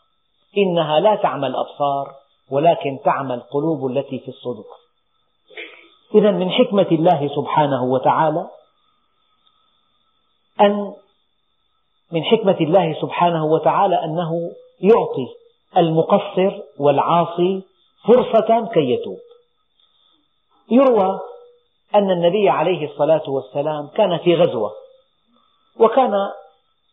إنها 0.57 0.99
لا 0.99 1.15
تعمى 1.15 1.47
الأبصار 1.47 2.11
ولكن 2.51 2.99
تعمى 3.05 3.33
القلوب 3.33 3.91
التي 3.91 4.19
في 4.19 4.27
الصدور. 4.27 4.65
إذا 6.15 6.31
من 6.31 6.51
حكمة 6.51 6.87
الله 6.91 7.29
سبحانه 7.35 7.83
وتعالى 7.83 8.47
أن 10.61 10.93
من 12.11 12.23
حكمة 12.23 12.57
الله 12.61 13.01
سبحانه 13.01 13.45
وتعالى 13.45 14.03
أنه 14.03 14.31
يعطي 14.79 15.27
المقصر 15.77 16.61
والعاصي 16.79 17.63
فرصة 18.07 18.69
كي 18.73 18.91
يتوب. 18.91 19.19
يروى 20.71 21.19
أن 21.95 22.11
النبي 22.11 22.49
عليه 22.49 22.91
الصلاة 22.91 23.29
والسلام 23.29 23.87
كان 23.87 24.17
في 24.17 24.35
غزوة. 24.35 24.84
وكان 25.79 26.11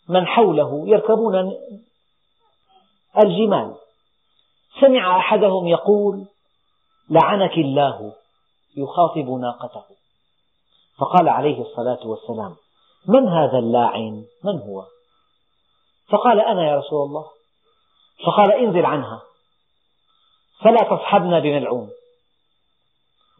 من 0.09 0.27
حوله 0.27 0.83
يركبون 0.87 1.53
الجمال. 3.25 3.75
سمع 4.81 5.19
أحدهم 5.19 5.69
يقول 5.69 6.27
لعنك 7.11 7.53
الله. 7.53 8.13
يخاطب 8.77 9.29
ناقته. 9.29 9.85
فقال 10.99 11.29
عليه 11.29 11.63
الصلاة 11.63 12.07
والسلام 12.07 12.57
من 13.09 13.29
هذا 13.29 13.59
اللاعن؟ 13.59 14.25
من 14.45 14.59
هو؟ 14.59 14.85
فقال 16.09 16.41
أنا 16.41 16.69
يا 16.69 16.77
رسول 16.77 17.07
الله. 17.07 17.27
فقال 18.27 18.53
انزل 18.53 18.87
عنها 18.87 19.23
فلا 20.61 20.97
تصحبنا 20.97 21.39
بملعون. 21.39 21.91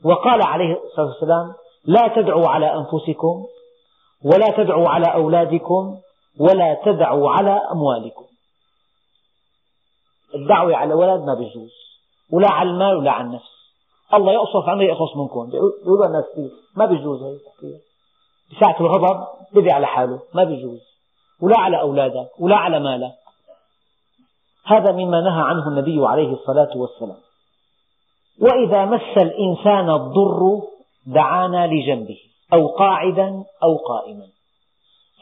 وقال 0.05 0.47
عليه 0.47 0.81
الصلاة 0.85 1.07
والسلام 1.07 1.55
لا 1.85 2.09
تدعوا 2.17 2.49
على 2.49 2.75
أنفسكم 2.75 3.47
ولا 4.25 4.57
تدعوا 4.57 4.89
على 4.89 5.15
أولادكم 5.15 5.99
ولا 6.41 6.81
تدعوا 6.85 7.31
على 7.31 7.61
أموالكم. 7.73 8.25
الدعوة 10.35 10.77
على 10.77 10.95
الولد 10.95 11.23
ما 11.23 11.35
بيجوز 11.35 11.73
ولا 12.31 12.51
على 12.51 12.71
المال 12.71 12.97
ولا 12.97 13.11
على 13.11 13.27
النفس. 13.27 13.53
الله 14.15 14.33
يقصف 14.33 14.69
عنه 14.69 14.83
يقصص 14.83 15.17
منكم. 15.17 15.51
بيقولوا 15.51 16.07
الناس 16.07 16.25
كثير 16.33 16.51
ما 16.77 16.87
بيجوز 16.87 17.23
هي 17.23 17.39
بساعة 18.57 18.81
الغضب 18.81 19.27
بدي 19.53 19.71
على 19.71 19.87
حاله 19.87 20.21
ما 20.35 20.45
بيجوز 20.45 20.81
ولا 21.41 21.59
على 21.59 21.81
أولادك 21.81 22.29
ولا 22.39 22.57
على 22.57 22.81
مالك. 22.81 23.13
هذا 24.67 24.93
مما 24.93 25.21
نهى 25.21 25.43
عنه 25.43 25.69
النبي 25.69 26.07
عليه 26.07 26.33
الصلاة 26.33 26.71
والسلام. 26.77 27.19
وإذا 28.41 28.85
مس 28.85 29.23
الإنسان 29.23 29.91
الضر 29.91 30.63
دعانا 31.07 31.67
لجنبه. 31.67 32.19
أو 32.53 32.67
قاعدا 32.67 33.45
أو 33.63 33.77
قائما. 33.77 34.27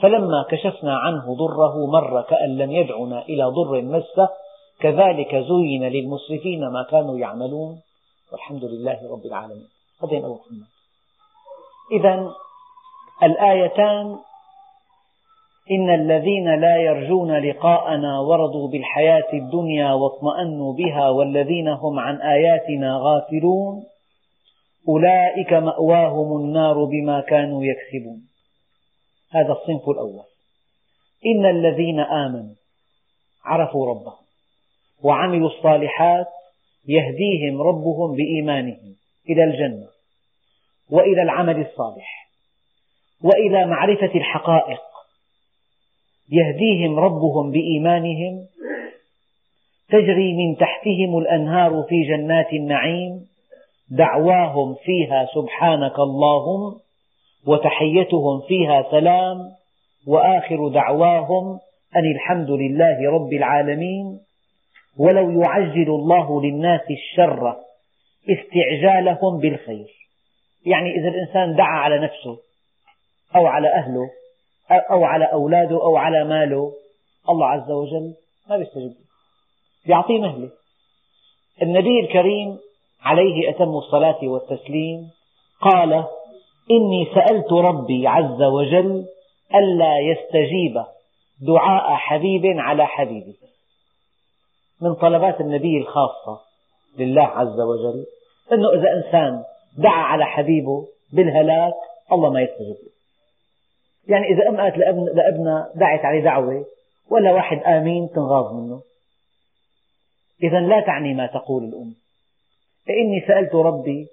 فلما 0.03 0.45
كشفنا 0.51 0.97
عنه 0.97 1.35
ضره 1.35 1.87
مر 1.87 2.23
كأن 2.23 2.59
لم 2.59 2.73
يدعنا 2.73 3.23
إلى 3.23 3.45
ضر 3.45 3.83
مسه 3.83 4.29
كذلك 4.81 5.37
زين 5.37 5.85
للمسرفين 5.85 6.69
ما 6.69 6.83
كانوا 6.91 7.19
يعملون. 7.19 7.81
والحمد 8.33 8.65
لله 8.65 8.99
رب 9.13 9.27
العالمين. 9.27 9.69
هذا 10.03 10.19
أبو 10.19 10.35
محمد. 10.35 10.67
إذا 11.93 12.33
الآيتان 13.23 14.19
إن 15.71 15.95
الذين 15.95 16.61
لا 16.61 16.77
يرجون 16.77 17.39
لقاءنا 17.39 18.21
ورضوا 18.21 18.69
بالحياة 18.69 19.33
الدنيا 19.33 19.93
واطمأنوا 19.93 20.73
بها 20.73 21.09
والذين 21.09 21.69
هم 21.69 21.99
عن 21.99 22.17
آياتنا 22.17 22.99
غافلون. 23.03 23.83
أولئك 24.89 25.53
مأواهم 25.53 26.37
النار 26.37 26.85
بما 26.85 27.21
كانوا 27.21 27.65
يكسبون. 27.65 28.23
هذا 29.31 29.53
الصنف 29.53 29.89
الأول. 29.89 30.25
إن 31.27 31.47
الذين 31.47 32.01
آمنوا 32.01 32.55
عرفوا 33.45 33.91
ربهم 33.91 34.25
وعملوا 35.03 35.49
الصالحات 35.49 36.27
يهديهم 36.89 37.63
ربهم 37.63 38.17
بإيمانهم 38.17 38.95
إلى 39.29 39.45
الجنة 39.45 39.89
وإلى 40.91 41.23
العمل 41.23 41.61
الصالح 41.61 42.31
وإلى 43.23 43.67
معرفة 43.67 44.15
الحقائق. 44.15 44.81
يهديهم 46.31 46.99
ربهم 46.99 47.51
بإيمانهم 47.51 48.47
تجري 49.89 50.33
من 50.33 50.57
تحتهم 50.57 51.19
الأنهار 51.19 51.85
في 51.89 52.03
جنات 52.03 52.53
النعيم 52.53 53.30
دعواهم 53.91 54.75
فيها 54.75 55.29
سبحانك 55.35 55.99
اللهم 55.99 56.81
وتحيتهم 57.47 58.41
فيها 58.49 58.91
سلام 58.91 59.53
وآخر 60.07 60.69
دعواهم 60.69 61.59
أن 61.97 62.13
الحمد 62.15 62.51
لله 62.51 63.11
رب 63.11 63.33
العالمين 63.33 64.21
ولو 64.99 65.41
يعجل 65.43 65.91
الله 65.91 66.43
للناس 66.43 66.81
الشر 66.91 67.57
استعجالهم 68.31 69.39
بالخير. 69.41 69.87
يعني 70.67 70.91
إذا 70.91 71.09
الإنسان 71.09 71.57
دعا 71.57 71.79
على 71.79 71.99
نفسه 71.99 72.39
أو 73.37 73.47
على 73.47 73.69
أهله 73.69 74.11
أو 74.91 75.05
على 75.05 75.25
أولاده 75.33 75.83
أو 75.83 75.97
على 75.97 76.25
ماله 76.25 76.73
الله 77.29 77.47
عز 77.47 77.71
وجل 77.71 78.15
ما 78.51 78.57
بيستجيب. 78.57 78.93
يعطيه 79.87 80.21
مهلة. 80.21 80.51
النبي 81.63 82.01
الكريم 82.01 82.59
عليه 83.03 83.51
أتم 83.51 83.77
الصلاة 83.77 84.19
والتسليم. 84.23 85.11
قال 85.61 85.93
إني 86.71 87.09
سألت 87.15 87.53
ربي 87.53 88.07
عز 88.07 88.43
وجل 88.43 89.05
ألا 89.55 89.99
يستجيب 89.99 90.85
دعاء 91.41 91.95
حبيب 91.95 92.43
على 92.45 92.87
حبيبه 92.87 93.35
من 94.81 94.95
طلبات 94.95 95.41
النبي 95.41 95.79
الخاصة 95.79 96.41
لله 96.99 97.23
عز 97.23 97.61
وجل 97.61 98.07
أنه 98.53 98.69
إذا 98.71 98.93
إنسان 98.93 99.43
دعا 99.79 100.03
على 100.03 100.25
حبيبه 100.25 100.87
بالهلاك 101.13 101.75
الله 102.13 102.31
ما 102.31 102.43
يستجيب 102.43 102.77
له. 102.77 102.91
يعني 104.09 104.27
إذا 104.27 104.49
أم 104.49 104.61
قالت 104.61 104.77
لابنها 105.15 105.71
دعت 105.75 106.05
عليه 106.05 106.25
دعوة 106.25 106.65
ولا 107.11 107.33
واحد 107.33 107.63
آمين 107.63 108.11
تنغاظ 108.15 108.55
منه. 108.55 108.81
إذا 110.43 110.61
لا 110.61 110.81
تعني 110.81 111.15
ما 111.15 111.27
تقول 111.27 111.65
الأم. 111.65 111.95
فإني 112.91 113.21
سألت 113.27 113.55
ربي 113.55 114.09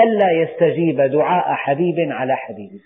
ألا 0.00 0.30
يستجيب 0.32 1.00
دعاء 1.00 1.54
حبيب 1.54 1.96
على 1.98 2.36
حبيبه 2.36 2.80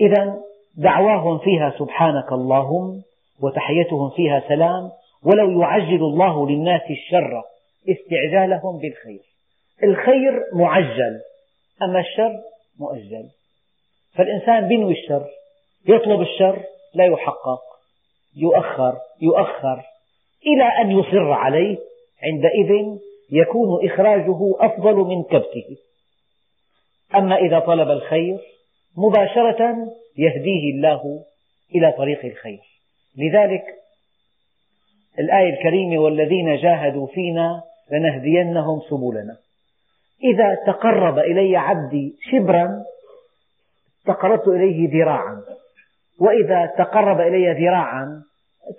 إذا 0.00 0.36
دعواهم 0.76 1.38
فيها 1.38 1.74
سبحانك 1.78 2.32
اللهم 2.32 3.02
وتحيتهم 3.42 4.10
فيها 4.10 4.42
سلام 4.48 4.90
ولو 5.24 5.60
يعجل 5.60 6.02
الله 6.02 6.50
للناس 6.50 6.82
الشر 6.90 7.42
استعجالهم 7.88 8.78
بالخير. 8.78 9.20
الخير 9.82 10.42
معجل 10.52 11.20
أما 11.82 12.00
الشر 12.00 12.32
مؤجل. 12.80 13.28
فالإنسان 14.14 14.68
بينوي 14.68 14.92
الشر 14.92 15.26
يطلب 15.88 16.20
الشر 16.20 16.62
لا 16.94 17.04
يحقق 17.04 17.60
يؤخر 18.36 18.96
يؤخر 19.22 19.82
إلى 20.46 20.64
أن 20.64 20.90
يصر 20.90 21.32
عليه 21.32 21.78
عندئذ 22.22 22.98
يكون 23.32 23.86
إخراجه 23.90 24.38
أفضل 24.58 24.94
من 24.94 25.22
كبته. 25.22 25.76
أما 27.14 27.36
إذا 27.36 27.58
طلب 27.58 27.90
الخير 27.90 28.38
مباشرة 28.96 29.76
يهديه 30.18 30.74
الله 30.74 31.24
إلى 31.74 31.92
طريق 31.98 32.24
الخير. 32.24 32.60
لذلك 33.18 33.64
الآية 35.18 35.54
الكريمة 35.54 35.98
والذين 35.98 36.56
جاهدوا 36.56 37.06
فينا 37.06 37.62
لنهدينهم 37.92 38.80
سبلنا. 38.90 39.36
إذا 40.24 40.54
تقرب 40.66 41.18
إلي 41.18 41.56
عبدي 41.56 42.16
شبرا 42.30 42.84
تقربت 44.06 44.48
إليه 44.48 44.88
ذراعا. 44.90 45.42
وإذا 46.20 46.66
تقرب 46.78 47.20
إلي 47.20 47.52
ذراعا 47.52 48.22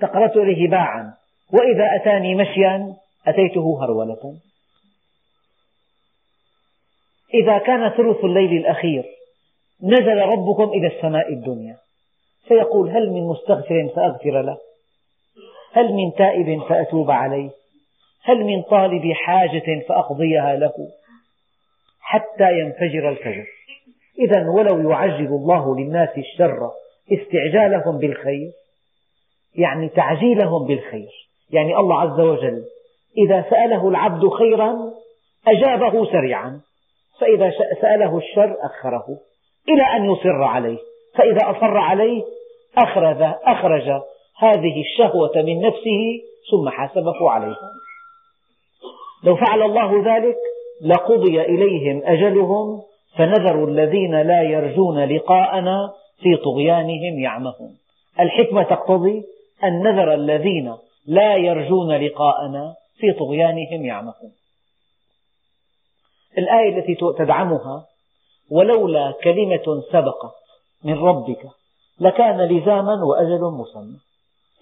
تقربت 0.02 0.38
إليه 0.38 0.70
باعا. 0.70 1.14
وإذا 1.54 1.96
أتاني 1.96 2.36
مشيا 2.36 2.96
أتيته 3.28 3.84
هرولة. 3.84 4.38
إذا 7.34 7.58
كان 7.58 7.90
ثلث 7.90 8.24
الليل 8.24 8.58
الأخير 8.58 9.04
نزل 9.84 10.18
ربكم 10.18 10.64
إلى 10.64 10.88
السماء 10.88 11.34
الدنيا. 11.34 11.78
فيقول 12.48 12.90
هل 12.90 13.12
من 13.12 13.28
مستغفر 13.28 13.90
فأغفر 13.96 14.42
له؟ 14.42 14.58
هل 15.72 15.94
من 15.94 16.14
تائب 16.18 16.62
فأتوب 16.70 17.12
عليه؟ 17.12 17.50
هل 18.24 18.44
من 18.44 18.62
طالب 18.62 19.12
حاجة 19.12 19.86
فأقضيها 19.88 20.56
له؟ 20.56 20.74
حتى 22.02 22.60
ينفجر 22.60 23.10
الفجر. 23.10 23.48
إذا 24.20 24.50
ولو 24.50 24.92
يعجل 24.92 25.26
الله 25.26 25.80
للناس 25.80 26.10
الشر 26.18 26.72
استعجالهم 27.12 27.98
بالخير 27.98 28.52
يعني 29.56 29.90
تعجيلهم 29.90 30.68
بالخير. 30.68 31.12
يعني 31.50 31.78
الله 31.78 32.02
عز 32.02 32.20
وجل 32.20 32.66
إذا 33.18 33.46
سأله 33.50 33.90
العبد 33.90 34.28
خيرا 34.28 34.92
أجابه 35.48 36.06
سريعا. 36.06 36.62
فإذا 37.20 37.52
سأله 37.82 38.18
الشر 38.18 38.56
أخره. 38.62 39.06
إلى 39.70 39.84
أن 39.98 40.12
يصر 40.12 40.44
عليه. 40.44 40.78
فإذا 41.16 41.52
أصر 41.52 41.78
عليه 41.78 42.24
أخرج, 42.78 43.22
أخرج 43.44 44.02
هذه 44.38 44.82
الشهوة 44.82 45.32
من 45.36 45.62
نفسه 45.62 46.22
ثم 46.52 46.70
حاسبه 46.70 47.30
عليها 47.32 47.72
لو 49.24 49.36
فعل 49.36 49.62
الله 49.62 50.16
ذلك 50.16 50.36
لقضي 50.82 51.42
إليهم 51.42 52.02
أجلهم 52.06 52.82
فنذر 53.18 53.66
الذين 53.66 54.22
لا 54.22 54.42
يرجون 54.42 55.06
لقاءنا 55.06 55.94
في 56.20 56.36
طغيانهم 56.36 57.20
يعمهون. 57.20 57.72
الحكمة 58.20 58.64
تقتضي 58.64 59.24
أن 59.64 59.84
نذر 59.84 60.14
الذين 60.14 60.74
لا 61.08 61.36
يرجون 61.36 61.92
لقاءنا 61.92 62.76
في 62.98 63.14
طغيانهم 63.20 63.86
يعمهون. 63.86 64.32
الآية 66.38 66.78
التي 66.80 66.98
تدعمها 67.18 67.86
ولولا 68.52 69.14
كلمة 69.24 69.84
سبقت 69.92 70.36
من 70.84 70.94
ربك 70.94 71.50
لكان 72.00 72.42
لزاما 72.42 73.04
وأجل 73.04 73.42
مسمى. 73.42 73.98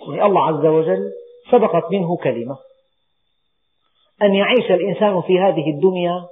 يعني 0.07 0.25
الله 0.25 0.43
عز 0.47 0.65
وجل 0.65 1.11
سبقت 1.51 1.91
منه 1.91 2.17
كلمة. 2.17 2.57
أن 4.21 4.35
يعيش 4.35 4.71
الإنسان 4.71 5.21
في 5.21 5.39
هذه 5.39 5.69
الدنيا 5.69 6.25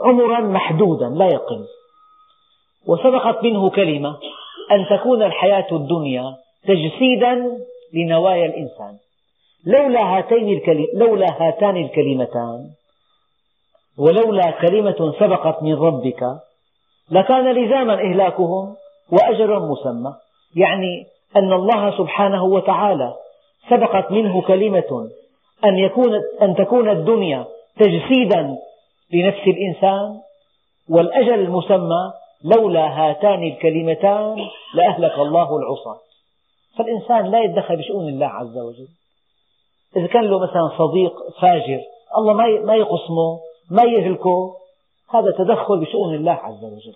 عمرا 0.00 0.40
محدودا 0.40 1.08
لا 1.08 1.26
يقل. 1.26 1.66
وسبقت 2.86 3.44
منه 3.44 3.70
كلمة 3.70 4.18
أن 4.70 4.98
تكون 4.98 5.22
الحياة 5.22 5.66
الدنيا 5.72 6.36
تجسيدا 6.62 7.58
لنوايا 7.92 8.46
الإنسان. 8.46 8.98
لولا 9.66 10.00
هاتين 10.00 10.60
لولا 10.94 11.26
هاتان 11.38 11.76
الكلمتان 11.76 12.70
ولولا 13.98 14.50
كلمة 14.50 15.14
سبقت 15.20 15.62
من 15.62 15.74
ربك 15.74 16.22
لكان 17.10 17.52
لزاما 17.52 17.94
إهلاكهم 17.94 18.76
وأجل 19.12 19.60
مسمى. 19.60 20.14
يعني 20.56 21.06
أن 21.36 21.52
الله 21.52 21.98
سبحانه 21.98 22.44
وتعالى 22.44 23.14
سبقت 23.70 24.10
منه 24.10 24.42
كلمة 24.42 25.10
أن, 25.64 25.78
يكون 25.78 26.20
أن 26.42 26.54
تكون 26.54 26.90
الدنيا 26.90 27.46
تجسيدا 27.78 28.56
لنفس 29.12 29.42
الإنسان 29.46 30.20
والأجل 30.90 31.34
المسمى 31.34 32.12
لولا 32.44 32.86
هاتان 32.86 33.42
الكلمتان 33.42 34.36
لأهلك 34.74 35.18
الله 35.18 35.56
العصاة 35.56 35.98
فالإنسان 36.78 37.30
لا 37.30 37.40
يتدخل 37.40 37.76
بشؤون 37.76 38.08
الله 38.08 38.26
عز 38.26 38.58
وجل. 38.58 38.88
إذا 39.96 40.06
كان 40.06 40.24
له 40.24 40.38
مثلا 40.38 40.78
صديق 40.78 41.12
فاجر 41.40 41.80
الله 42.18 42.32
ما 42.64 42.74
يقسمه 42.74 43.40
ما 43.70 43.82
يهلكه 43.82 44.56
هذا 45.10 45.32
تدخل 45.38 45.80
بشؤون 45.80 46.14
الله 46.14 46.32
عز 46.32 46.64
وجل. 46.64 46.94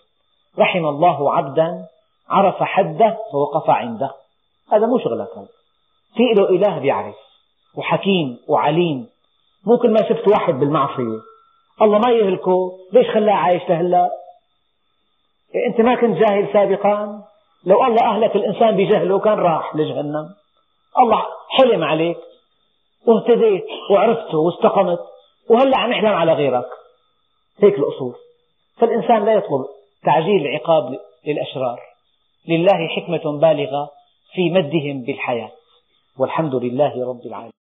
رحم 0.59 0.86
الله 0.86 1.34
عبدا 1.34 1.86
عرف 2.28 2.62
حده 2.62 3.18
فوقف 3.32 3.70
عنده. 3.70 4.11
هذا 4.72 4.86
مو 4.86 4.99
شغلك 4.99 5.28
هذا 5.36 5.49
في 6.14 6.22
له 6.36 6.49
إله 6.49 6.78
بيعرف 6.78 7.14
وحكيم 7.76 8.38
وعليم. 8.49 9.09
مو 9.66 9.78
كل 9.78 9.90
ما 9.90 10.09
شفت 10.09 10.28
واحد 10.28 10.55
بالمعصية. 10.55 11.20
الله 11.82 11.99
ما 11.99 12.11
يهلكه 12.11 12.78
ليش 12.93 13.11
خلاه 13.11 13.34
عايش 13.34 13.62
لهلا؟ 13.68 14.11
إيه، 15.55 15.66
أنت 15.66 15.80
ما 15.80 15.95
كنت 15.95 16.18
جاهل 16.18 16.53
سابقا؟ 16.53 17.22
لو 17.64 17.84
الله 17.84 18.05
أهلك 18.05 18.36
الإنسان 18.36 18.76
بجهله 18.76 19.18
كان 19.18 19.38
راح 19.38 19.76
لجهنم. 19.76 20.34
الله 20.99 21.22
حلم 21.49 21.84
عليك. 21.84 22.18
واهتديت 23.07 23.64
وعرفته 23.90 24.38
واستقمت 24.38 24.98
وهلأ 25.50 25.78
عم 25.78 25.92
يحلم 25.92 26.07
على 26.07 26.32
غيرك. 26.32 26.68
هيك 27.62 27.78
الأصول. 27.78 28.14
فالإنسان 28.76 29.24
لا 29.24 29.32
يطلب 29.32 29.66
تعجيل 30.05 30.46
العقاب 30.46 30.98
للأشرار. 31.26 31.80
لله 32.48 32.88
حكمة 32.88 33.38
بالغة 33.38 33.90
في 34.32 34.50
مدهم 34.50 35.03
بالحياة. 35.03 35.50
والحمد 36.18 36.55
لله 36.55 37.09
رب 37.09 37.26
العالمين. 37.26 37.61